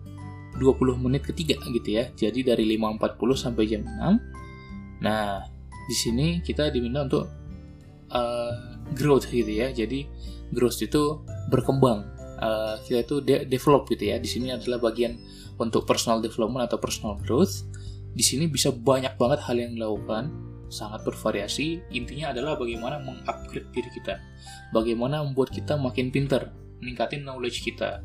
20 0.59 0.99
menit 0.99 1.23
ketiga 1.23 1.55
gitu 1.71 1.89
ya. 1.97 2.11
Jadi 2.11 2.43
dari 2.43 2.63
5.40 2.77 3.17
sampai 3.33 3.63
jam 3.65 3.81
6. 3.87 5.01
Nah, 5.05 5.41
di 5.87 5.95
sini 5.95 6.27
kita 6.43 6.67
diminta 6.69 7.07
untuk 7.07 7.25
uh, 8.11 8.53
growth 8.93 9.31
gitu 9.31 9.47
ya. 9.47 9.71
Jadi 9.71 10.05
growth 10.51 10.79
itu 10.83 11.23
berkembang. 11.47 12.03
Uh, 12.41 12.81
kita 12.81 13.05
itu 13.05 13.15
de 13.21 13.45
develop 13.45 13.85
gitu 13.93 14.09
ya. 14.09 14.17
Di 14.17 14.25
sini 14.25 14.49
adalah 14.49 14.81
bagian 14.81 15.21
untuk 15.61 15.85
personal 15.85 16.19
development 16.19 16.65
atau 16.65 16.81
personal 16.81 17.21
growth. 17.21 17.63
Di 18.11 18.25
sini 18.25 18.49
bisa 18.49 18.73
banyak 18.73 19.15
banget 19.15 19.39
hal 19.45 19.55
yang 19.55 19.77
dilakukan, 19.77 20.33
sangat 20.67 21.05
bervariasi. 21.05 21.85
Intinya 21.93 22.33
adalah 22.33 22.57
bagaimana 22.57 22.97
mengupgrade 22.99 23.69
diri 23.71 23.89
kita. 23.93 24.17
Bagaimana 24.73 25.21
membuat 25.21 25.53
kita 25.53 25.77
makin 25.77 26.09
pinter, 26.09 26.49
meningkatin 26.81 27.23
knowledge 27.23 27.61
kita. 27.61 28.01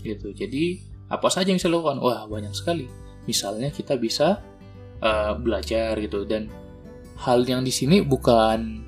Gitu. 0.00 0.30
Jadi 0.30 0.80
apa 1.10 1.26
saja 1.26 1.50
yang 1.50 1.58
saya 1.58 1.74
lakukan? 1.74 1.98
Wah, 1.98 2.24
banyak 2.30 2.54
sekali. 2.54 2.86
Misalnya 3.26 3.74
kita 3.74 3.98
bisa 3.98 4.38
uh, 5.02 5.34
belajar 5.34 5.98
gitu 5.98 6.22
dan 6.22 6.46
hal 7.18 7.42
yang 7.42 7.64
di 7.66 7.72
sini 7.74 8.04
bukan 8.04 8.86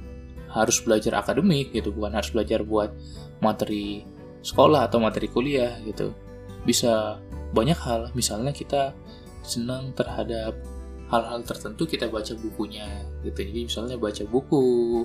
harus 0.49 0.81
belajar 0.81 1.21
akademik 1.21 1.73
gitu, 1.77 1.93
bukan 1.93 2.17
harus 2.17 2.33
belajar 2.33 2.65
buat 2.65 2.93
materi 3.45 4.05
sekolah 4.49 4.89
atau 4.89 4.97
materi 5.05 5.29
kuliah 5.29 5.77
gitu. 5.85 6.17
Bisa 6.65 7.21
banyak 7.53 7.77
hal, 7.77 8.09
misalnya 8.17 8.57
kita 8.57 8.97
senang 9.45 9.93
terhadap 9.93 10.57
hal-hal 11.09 11.41
tertentu 11.45 11.85
kita 11.85 12.09
baca 12.09 12.33
bukunya 12.37 13.05
gitu. 13.25 13.45
Jadi 13.45 13.61
misalnya 13.69 13.97
baca 14.01 14.25
buku, 14.25 15.05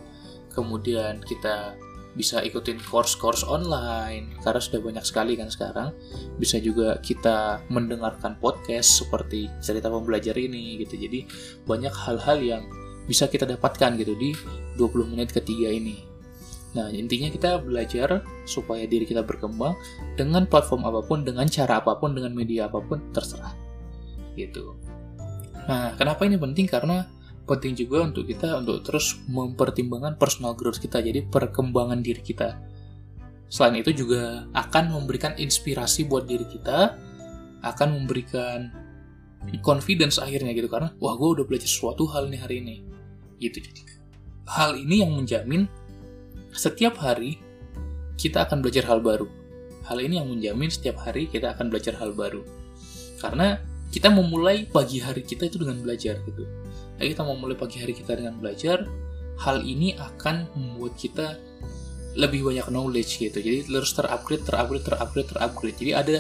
kemudian 0.56 1.20
kita 1.24 1.76
bisa 2.14 2.46
ikutin 2.46 2.78
course-course 2.78 3.42
online 3.50 4.38
karena 4.46 4.62
sudah 4.62 4.80
banyak 4.86 5.02
sekali 5.02 5.34
kan 5.34 5.50
sekarang 5.50 5.90
bisa 6.38 6.62
juga 6.62 7.02
kita 7.02 7.66
mendengarkan 7.74 8.38
podcast 8.38 9.02
seperti 9.02 9.50
cerita 9.66 9.90
pembelajar 9.90 10.38
ini 10.38 10.78
gitu 10.86 10.94
jadi 10.94 11.26
banyak 11.66 11.90
hal-hal 11.90 12.38
yang 12.38 12.64
bisa 13.10 13.26
kita 13.26 13.50
dapatkan 13.50 13.98
gitu 13.98 14.14
di 14.14 14.30
20 14.78 15.10
menit 15.10 15.34
ketiga 15.34 15.74
ini 15.74 16.13
nah 16.74 16.90
intinya 16.90 17.30
kita 17.30 17.62
belajar 17.62 18.26
supaya 18.50 18.90
diri 18.90 19.06
kita 19.06 19.22
berkembang 19.22 19.78
dengan 20.18 20.50
platform 20.50 20.90
apa 20.90 21.06
pun 21.06 21.22
dengan 21.22 21.46
cara 21.46 21.78
apa 21.80 21.98
pun 22.02 22.18
dengan 22.18 22.34
media 22.34 22.66
apa 22.66 22.82
pun 22.82 22.98
terserah. 23.14 23.54
Gitu. 24.34 24.74
Nah 25.70 25.94
kenapa 25.96 26.26
ini 26.26 26.36
penting? 26.42 26.66
Karena 26.66 27.06
penting 27.44 27.76
juga 27.76 28.08
untuk 28.08 28.24
kita 28.26 28.64
untuk 28.64 28.82
terus 28.88 29.20
mempertimbangkan 29.28 30.16
personal 30.16 30.56
growth 30.56 30.80
kita, 30.80 31.04
jadi 31.04 31.28
perkembangan 31.28 32.00
diri 32.00 32.24
kita. 32.24 32.58
Selain 33.52 33.78
itu 33.78 33.94
juga 33.94 34.50
akan 34.58 34.98
memberikan 34.98 35.38
inspirasi 35.38 36.10
buat 36.10 36.26
diri 36.26 36.48
kita, 36.50 36.98
akan 37.62 37.90
memberikan 38.02 38.72
confidence 39.62 40.18
akhirnya 40.18 40.56
gitu. 40.58 40.72
Karena 40.72 40.90
wah 40.98 41.14
gue 41.14 41.30
udah 41.38 41.46
belajar 41.46 41.70
sesuatu 41.70 42.10
hal 42.10 42.34
nih 42.34 42.42
hari 42.42 42.56
ini. 42.66 42.76
Gitu. 43.38 43.62
Hal 44.48 44.80
ini 44.80 45.06
yang 45.06 45.14
menjamin 45.14 45.70
setiap 46.54 46.98
hari 47.02 47.42
kita 48.16 48.46
akan 48.46 48.62
belajar 48.64 48.86
hal 48.88 49.02
baru 49.04 49.28
hal 49.84 50.00
ini 50.00 50.22
yang 50.22 50.30
menjamin 50.30 50.70
setiap 50.72 51.02
hari 51.04 51.28
kita 51.28 51.54
akan 51.58 51.74
belajar 51.74 51.98
hal 52.00 52.16
baru 52.16 52.46
karena 53.20 53.60
kita 53.94 54.10
memulai 54.10 54.66
pagi 54.66 55.04
hari 55.04 55.22
kita 55.22 55.50
itu 55.50 55.62
dengan 55.62 55.82
belajar 55.84 56.18
gitu 56.24 56.46
kita 57.02 57.26
mau 57.26 57.36
mulai 57.36 57.58
pagi 57.58 57.82
hari 57.82 57.92
kita 57.92 58.16
dengan 58.16 58.38
belajar, 58.40 58.86
hal 59.42 59.66
ini 59.66 59.98
akan 59.98 60.48
membuat 60.56 60.94
kita 60.96 61.36
lebih 62.14 62.46
banyak 62.46 62.68
knowledge 62.70 63.20
gitu. 63.20 63.42
Jadi 63.42 63.66
terus 63.66 63.92
terupgrade, 63.98 64.46
terupgrade, 64.46 64.86
terupgrade, 64.86 65.30
terupgrade. 65.34 65.78
Jadi 65.82 65.92
ada 65.92 66.18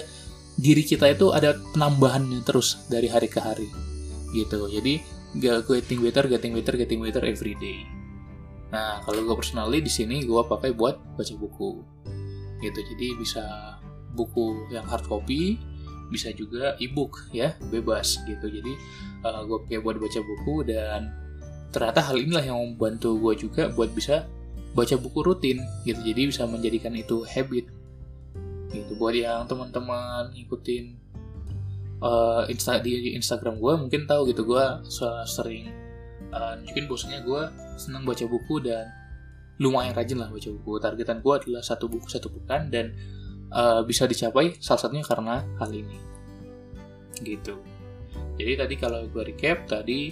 diri 0.57 0.83
kita 0.85 1.09
itu 1.09 1.29
ada 1.33 1.57
penambahannya 1.73 2.41
terus 2.45 2.85
dari 2.89 3.07
hari 3.09 3.29
ke 3.29 3.39
hari 3.39 3.69
gitu. 4.33 4.65
Jadi 4.67 4.99
getting 5.37 6.01
better, 6.01 6.25
getting 6.25 6.51
better, 6.57 6.73
getting 6.73 6.99
better 7.01 7.21
every 7.21 7.53
day. 7.61 7.85
Nah, 8.73 9.05
kalau 9.05 9.21
gue 9.21 9.35
personally 9.37 9.85
di 9.85 9.91
sini 9.93 10.25
gue 10.25 10.41
pakai 10.49 10.73
buat 10.73 10.97
baca 11.13 11.33
buku. 11.37 11.85
Gitu. 12.57 12.79
Jadi 12.81 13.07
bisa 13.21 13.77
buku 14.17 14.73
yang 14.73 14.81
hard 14.89 15.05
copy, 15.05 15.61
bisa 16.09 16.33
juga 16.33 16.73
ebook 16.81 17.29
ya 17.29 17.53
bebas 17.69 18.17
gitu. 18.25 18.49
Jadi 18.49 18.73
uh, 19.21 19.29
eh, 19.29 19.41
gue 19.45 19.57
pakai 19.69 19.79
buat 19.85 20.01
baca 20.01 20.19
buku 20.25 20.65
dan 20.65 21.13
ternyata 21.69 22.01
hal 22.01 22.17
inilah 22.17 22.41
yang 22.41 22.57
membantu 22.57 23.13
gue 23.21 23.45
juga 23.45 23.69
buat 23.69 23.93
bisa 23.93 24.25
baca 24.73 24.97
buku 24.97 25.21
rutin 25.21 25.61
gitu. 25.85 26.01
Jadi 26.01 26.33
bisa 26.33 26.49
menjadikan 26.49 26.97
itu 26.97 27.21
habit. 27.29 27.69
Gitu 28.73 28.97
buat 28.97 29.13
yang 29.13 29.45
teman-teman 29.45 30.33
ngikutin 30.33 30.97
uh, 32.01 32.49
insta 32.49 32.81
di 32.81 33.13
Instagram 33.13 33.61
gue 33.61 33.73
mungkin 33.85 34.09
tahu 34.09 34.33
gitu 34.33 34.49
gue 34.49 34.65
sering 35.29 35.82
uh, 36.33 36.55
mungkin 36.65 36.89
bosnya 36.89 37.21
gue 37.21 37.41
senang 37.77 38.03
baca 38.03 38.25
buku 38.25 38.65
dan 38.65 38.89
lumayan 39.61 39.93
rajin 39.93 40.17
lah 40.17 40.33
baca 40.33 40.49
buku. 40.49 40.71
Targetan 40.81 41.21
gue 41.21 41.33
adalah 41.33 41.61
satu 41.61 41.85
buku 41.85 42.09
satu 42.09 42.33
pekan 42.33 42.73
dan 42.73 42.97
uh, 43.53 43.85
bisa 43.85 44.09
dicapai 44.09 44.57
salah 44.57 44.81
satunya 44.81 45.05
karena 45.05 45.45
hal 45.61 45.69
ini. 45.69 45.97
Gitu. 47.21 47.55
Jadi 48.33 48.53
tadi 48.57 48.75
kalau 48.81 49.05
gue 49.05 49.23
recap 49.23 49.69
tadi 49.69 50.09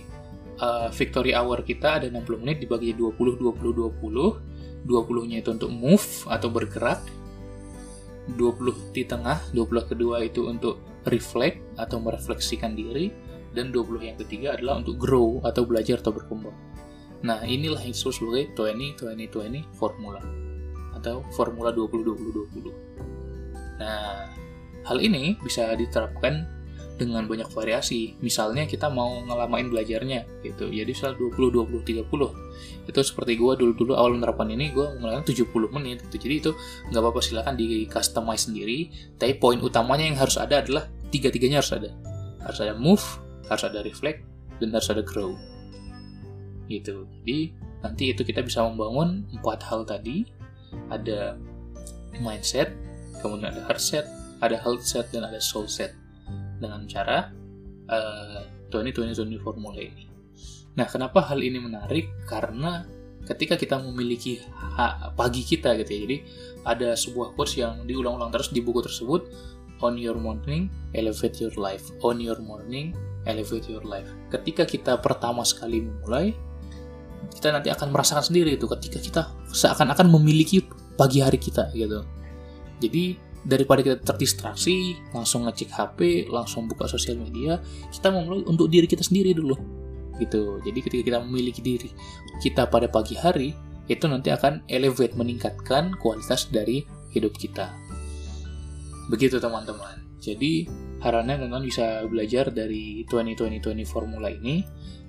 uh, 0.61 0.93
victory 0.93 1.33
hour 1.33 1.65
kita 1.65 1.97
ada 2.01 2.05
60 2.07 2.41
menit 2.45 2.61
dibagi 2.61 2.93
20 2.93 3.41
20 3.41 3.97
20 3.97 4.85
20 4.85 5.29
nya 5.29 5.37
itu 5.41 5.49
untuk 5.53 5.71
move 5.73 6.07
atau 6.29 6.49
bergerak. 6.53 7.01
20 8.37 8.93
di 8.93 9.03
tengah 9.03 9.41
20 9.51 9.89
kedua 9.91 10.21
itu 10.21 10.45
untuk 10.45 10.77
reflect 11.09 11.57
atau 11.75 11.97
merefleksikan 11.97 12.77
diri 12.77 13.09
dan 13.51 13.69
20 13.69 14.07
yang 14.07 14.17
ketiga 14.19 14.55
adalah 14.55 14.79
untuk 14.79 14.95
grow 14.97 15.39
atau 15.43 15.63
belajar 15.67 15.99
atau 15.99 16.15
berkembang 16.15 16.55
nah 17.21 17.43
inilah 17.45 17.79
yang 17.81 17.93
disebut 17.93 18.13
sebagai 18.17 18.43
20 18.57 18.97
20 18.97 19.61
20 19.63 19.77
formula 19.77 20.21
atau 20.97 21.25
formula 21.33 21.69
20 21.73 22.07
20 22.07 22.71
20 22.71 22.91
Nah, 23.81 24.29
hal 24.85 24.97
ini 25.01 25.33
bisa 25.41 25.73
diterapkan 25.73 26.45
dengan 27.01 27.25
banyak 27.25 27.49
variasi. 27.49 28.13
Misalnya 28.21 28.69
kita 28.69 28.93
mau 28.93 29.25
ngelamain 29.25 29.73
belajarnya 29.73 30.45
gitu. 30.45 30.69
Jadi 30.69 30.93
misal 30.93 31.17
20 31.17 31.65
20 31.65 32.05
30. 32.05 32.85
Itu 32.85 32.99
seperti 33.01 33.41
gue 33.41 33.53
dulu-dulu 33.57 33.97
awal 33.97 34.21
menerapkan 34.21 34.45
ini 34.53 34.69
gue 34.69 34.85
menggunakan 35.01 35.25
70 35.25 35.49
menit 35.73 36.05
gitu. 36.05 36.29
Jadi 36.29 36.35
itu 36.37 36.51
nggak 36.93 37.01
apa-apa 37.01 37.19
silahkan 37.25 37.57
di 37.57 37.89
customize 37.89 38.45
sendiri. 38.45 38.93
Tapi 39.17 39.41
poin 39.41 39.57
utamanya 39.57 40.05
yang 40.05 40.17
harus 40.21 40.37
ada 40.37 40.61
adalah 40.61 40.85
tiga-tiganya 41.09 41.65
harus 41.65 41.73
ada. 41.73 41.89
Harus 42.45 42.59
ada 42.61 42.77
move, 42.77 43.01
harus 43.47 43.63
ada 43.65 43.79
reflect, 43.85 44.25
dan 44.61 44.73
harus 44.73 44.89
ada 44.91 45.03
grow. 45.05 45.37
Gitu. 46.67 47.07
Jadi 47.21 47.39
nanti 47.81 48.03
itu 48.13 48.21
kita 48.21 48.45
bisa 48.45 48.65
membangun 48.65 49.25
empat 49.33 49.65
hal 49.65 49.85
tadi. 49.85 50.27
Ada 50.87 51.35
mindset, 52.23 52.71
kemudian 53.19 53.51
ada 53.51 53.67
heart 53.67 53.81
set, 53.83 54.05
ada 54.39 54.55
health 54.55 54.87
set, 54.87 55.11
dan 55.11 55.27
ada 55.27 55.41
soul 55.41 55.67
set. 55.67 55.95
Dengan 56.61 56.85
cara 56.85 57.33
uh, 57.89 58.45
2020 58.69 59.17
Formula 59.41 59.81
ini. 59.81 60.07
Nah, 60.77 60.87
kenapa 60.87 61.19
hal 61.27 61.43
ini 61.43 61.59
menarik? 61.59 62.07
Karena 62.23 62.87
ketika 63.27 63.59
kita 63.59 63.77
memiliki 63.77 64.41
pagi 65.13 65.43
kita 65.45 65.77
gitu 65.81 65.91
ya. 65.91 65.99
Jadi 66.07 66.17
ada 66.65 66.89
sebuah 66.93 67.33
quotes 67.37 67.57
yang 67.57 67.85
diulang-ulang 67.85 68.33
terus 68.33 68.49
di 68.53 68.61
buku 68.61 68.81
tersebut 68.85 69.29
on 69.81 69.97
your 69.97 70.17
morning 70.17 70.69
elevate 70.93 71.41
your 71.41 71.53
life 71.57 71.89
on 72.05 72.21
your 72.21 72.37
morning 72.37 72.93
elevate 73.25 73.69
your 73.69 73.83
life. 73.85 74.07
Ketika 74.33 74.65
kita 74.65 74.97
pertama 74.99 75.45
sekali 75.45 75.85
memulai 75.85 76.33
kita 77.31 77.53
nanti 77.53 77.69
akan 77.69 77.93
merasakan 77.93 78.25
sendiri 78.25 78.57
itu. 78.57 78.65
Ketika 78.65 78.97
kita 78.97 79.21
seakan-akan 79.53 80.09
memiliki 80.09 80.65
pagi 80.97 81.21
hari 81.21 81.37
kita 81.37 81.69
gitu. 81.73 82.03
Jadi 82.81 83.17
daripada 83.41 83.81
kita 83.81 83.97
terdistraksi 84.01 84.97
langsung 85.13 85.49
ngecek 85.49 85.69
HP 85.73 85.99
langsung 86.29 86.69
buka 86.69 86.85
sosial 86.85 87.17
media 87.17 87.57
kita 87.89 88.13
memulai 88.13 88.45
untuk 88.45 88.69
diri 88.69 88.85
kita 88.85 89.01
sendiri 89.01 89.33
dulu 89.33 89.57
gitu. 90.21 90.61
Jadi 90.61 90.79
ketika 90.81 91.03
kita 91.09 91.19
memiliki 91.25 91.61
diri 91.61 91.89
kita 92.41 92.69
pada 92.69 92.85
pagi 92.85 93.17
hari 93.17 93.57
itu 93.89 94.05
nanti 94.05 94.29
akan 94.29 94.61
elevate 94.69 95.17
meningkatkan 95.17 95.97
kualitas 95.97 96.53
dari 96.53 96.85
hidup 97.17 97.33
kita. 97.33 97.73
Begitu 99.09 99.41
teman-teman 99.41 100.00
jadi 100.21 100.69
harapannya 101.01 101.41
teman-teman 101.41 101.65
bisa 101.65 102.05
belajar 102.05 102.53
dari 102.53 103.01
2020 103.09 103.57
formula 103.89 104.29
ini 104.29 104.61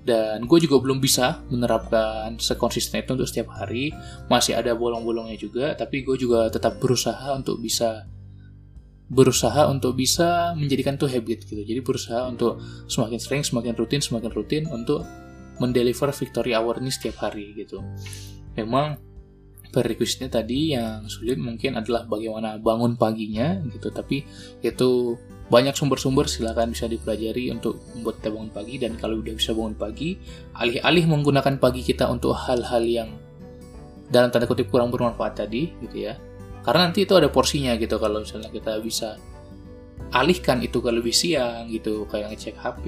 dan 0.03 0.43
gue 0.43 0.59
juga 0.59 0.83
belum 0.83 0.99
bisa 0.99 1.45
menerapkan 1.47 2.35
sekonsisten 2.35 3.05
itu 3.05 3.15
untuk 3.15 3.29
setiap 3.29 3.55
hari 3.55 3.93
masih 4.27 4.57
ada 4.57 4.73
bolong-bolongnya 4.75 5.37
juga 5.39 5.77
tapi 5.77 6.03
gue 6.03 6.17
juga 6.17 6.49
tetap 6.49 6.81
berusaha 6.81 7.31
untuk 7.37 7.61
bisa 7.61 8.09
berusaha 9.13 9.69
untuk 9.69 9.93
bisa 9.93 10.57
menjadikan 10.57 10.97
itu 10.97 11.05
habit 11.05 11.45
gitu. 11.45 11.61
Jadi 11.61 11.79
berusaha 11.85 12.25
untuk 12.25 12.57
semakin 12.89 13.19
sering, 13.21 13.43
semakin 13.45 13.77
rutin, 13.77 14.01
semakin 14.01 14.31
rutin 14.33 14.63
untuk 14.73 15.05
mendeliver 15.61 16.09
victory 16.09 16.57
hour 16.57 16.81
ini 16.81 16.89
setiap 16.89 17.21
hari 17.29 17.53
gitu. 17.53 17.83
Memang 18.57 18.97
prerequisite 19.73 20.29
tadi 20.29 20.77
yang 20.77 21.09
sulit 21.09 21.41
mungkin 21.41 21.81
adalah 21.81 22.05
bagaimana 22.05 22.61
bangun 22.61 22.93
paginya 22.93 23.57
gitu, 23.73 23.89
tapi 23.89 24.21
itu 24.61 25.17
banyak 25.49 25.73
sumber-sumber 25.73 26.29
silahkan 26.29 26.69
bisa 26.69 26.85
dipelajari 26.85 27.49
untuk 27.49 27.81
membuat 27.97 28.21
kita 28.21 28.29
bangun 28.31 28.51
pagi 28.53 28.75
dan 28.77 28.91
kalau 28.95 29.19
udah 29.19 29.33
bisa 29.33 29.51
bangun 29.51 29.75
pagi 29.75 30.15
alih-alih 30.55 31.05
menggunakan 31.09 31.57
pagi 31.59 31.81
kita 31.81 32.07
untuk 32.07 32.37
hal-hal 32.37 32.83
yang 32.85 33.09
dalam 34.07 34.29
tanda 34.29 34.47
kutip 34.47 34.71
kurang 34.71 34.93
bermanfaat 34.93 35.45
tadi 35.45 35.73
gitu 35.83 36.09
ya 36.09 36.15
karena 36.63 36.87
nanti 36.87 37.03
itu 37.03 37.13
ada 37.19 37.27
porsinya 37.27 37.75
gitu 37.75 37.99
kalau 37.99 38.23
misalnya 38.23 38.47
kita 38.47 38.79
bisa 38.79 39.19
alihkan 40.13 40.61
itu 40.61 40.77
ke 40.79 40.89
lebih 40.93 41.11
siang 41.11 41.67
gitu 41.67 42.05
kayak 42.07 42.33
ngecek 42.33 42.55
HP, 42.55 42.83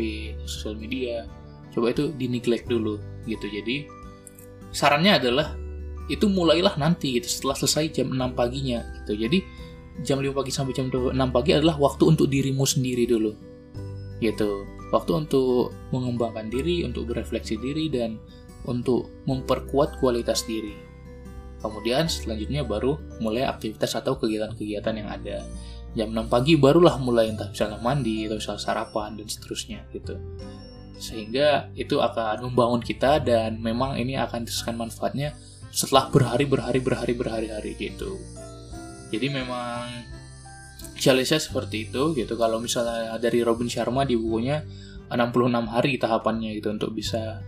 sosial 0.46 0.78
media. 0.78 1.26
Coba 1.74 1.92
itu 1.92 2.14
di 2.16 2.30
neglect 2.30 2.70
dulu 2.70 3.02
gitu. 3.26 3.50
Jadi 3.50 3.90
sarannya 4.70 5.18
adalah 5.18 5.58
itu 6.12 6.30
mulailah 6.30 6.78
nanti 6.78 7.18
gitu 7.18 7.28
setelah 7.28 7.58
selesai 7.58 7.92
jam 8.02 8.14
6 8.14 8.38
paginya 8.38 8.86
gitu. 9.02 9.18
Jadi 9.26 9.40
jam 10.06 10.22
5 10.22 10.32
pagi 10.32 10.52
sampai 10.54 10.74
jam 10.76 10.88
6 10.90 11.16
pagi 11.34 11.52
adalah 11.56 11.78
waktu 11.78 12.04
untuk 12.06 12.28
dirimu 12.30 12.66
sendiri 12.66 13.10
dulu. 13.10 13.32
Gitu. 14.22 14.50
Waktu 14.94 15.12
untuk 15.26 15.74
mengembangkan 15.90 16.48
diri, 16.48 16.86
untuk 16.86 17.10
berefleksi 17.10 17.58
diri 17.58 17.90
dan 17.90 18.22
untuk 18.70 19.10
memperkuat 19.26 19.98
kualitas 20.00 20.46
diri 20.46 20.86
Kemudian 21.66 22.06
selanjutnya 22.06 22.62
baru 22.62 22.94
mulai 23.18 23.42
aktivitas 23.50 23.98
atau 23.98 24.22
kegiatan-kegiatan 24.22 24.94
yang 25.02 25.10
ada. 25.10 25.42
Jam 25.98 26.14
6 26.14 26.30
pagi 26.30 26.54
barulah 26.62 27.02
mulai 27.02 27.34
entah 27.34 27.50
misalnya 27.50 27.82
mandi 27.82 28.30
atau 28.30 28.38
misalnya 28.38 28.62
sarapan 28.62 29.18
dan 29.18 29.26
seterusnya 29.26 29.80
gitu. 29.90 30.14
Sehingga 31.02 31.74
itu 31.74 31.98
akan 31.98 32.52
membangun 32.52 32.86
kita 32.86 33.18
dan 33.18 33.58
memang 33.58 33.98
ini 33.98 34.14
akan 34.14 34.46
dirasakan 34.46 34.78
manfaatnya 34.78 35.34
setelah 35.76 36.08
berhari 36.08 36.48
berhari 36.48 36.80
berhari 36.80 37.12
berhari-hari 37.12 37.76
gitu. 37.76 38.16
Jadi 39.12 39.28
memang 39.28 40.08
challenge-nya 40.96 41.44
seperti 41.44 41.92
itu 41.92 42.16
gitu. 42.16 42.40
Kalau 42.40 42.64
misalnya 42.64 43.20
dari 43.20 43.44
Robin 43.44 43.68
Sharma 43.68 44.08
di 44.08 44.16
bukunya 44.16 44.64
66 45.12 45.52
hari 45.68 46.00
tahapannya 46.00 46.56
gitu 46.58 46.72
untuk 46.72 46.96
bisa 46.96 47.44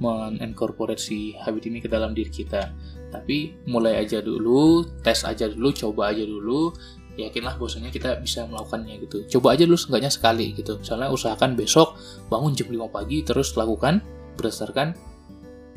mengincorporate 0.00 0.98
si 0.98 1.34
habit 1.36 1.68
ini 1.68 1.78
ke 1.78 1.86
dalam 1.86 2.16
diri 2.16 2.32
kita 2.32 2.74
tapi 3.12 3.54
mulai 3.68 4.02
aja 4.02 4.24
dulu 4.24 4.82
tes 5.04 5.22
aja 5.22 5.46
dulu 5.46 5.70
coba 5.70 6.10
aja 6.10 6.24
dulu 6.24 6.72
yakinlah 7.20 7.60
bahwasanya 7.60 7.92
kita 7.92 8.16
bisa 8.18 8.48
melakukannya 8.48 9.04
gitu 9.04 9.38
coba 9.38 9.54
aja 9.54 9.68
dulu 9.68 9.76
seenggaknya 9.76 10.10
sekali 10.10 10.56
gitu 10.56 10.80
misalnya 10.80 11.12
usahakan 11.12 11.54
besok 11.54 12.00
bangun 12.32 12.56
jam 12.56 12.72
5 12.72 12.88
pagi 12.88 13.20
terus 13.20 13.52
lakukan 13.52 14.00
berdasarkan 14.40 14.96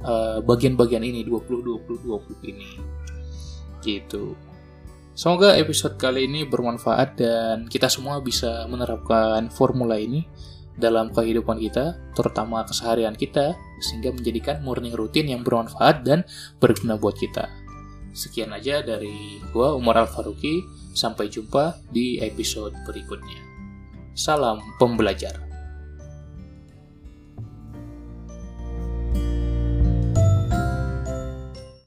uh, 0.06 0.40
bagian-bagian 0.46 1.02
ini 1.02 1.26
20 1.26 1.66
20 1.84 2.06
20 2.06 2.52
ini 2.54 2.70
gitu 3.82 4.38
Semoga 5.16 5.56
episode 5.56 5.96
kali 5.96 6.28
ini 6.28 6.44
bermanfaat 6.44 7.16
dan 7.16 7.72
kita 7.72 7.88
semua 7.88 8.20
bisa 8.20 8.68
menerapkan 8.68 9.48
formula 9.48 9.96
ini 9.96 10.28
dalam 10.76 11.08
kehidupan 11.08 11.56
kita, 11.56 11.96
terutama 12.12 12.68
keseharian 12.68 13.16
kita, 13.16 13.56
sehingga 13.80 14.12
menjadikan 14.12 14.60
morning 14.60 14.92
routine 14.92 15.32
yang 15.32 15.40
bermanfaat 15.40 16.04
dan 16.04 16.28
berguna 16.60 17.00
buat 17.00 17.16
kita. 17.16 17.48
Sekian 18.12 18.52
aja 18.52 18.84
dari 18.84 19.40
gua 19.56 19.72
Umar 19.76 20.04
Al 20.04 20.12
Faruqi. 20.12 20.84
Sampai 20.96 21.28
jumpa 21.28 21.76
di 21.92 22.24
episode 22.24 22.72
berikutnya. 22.88 23.40
Salam 24.16 24.64
pembelajar. 24.80 25.55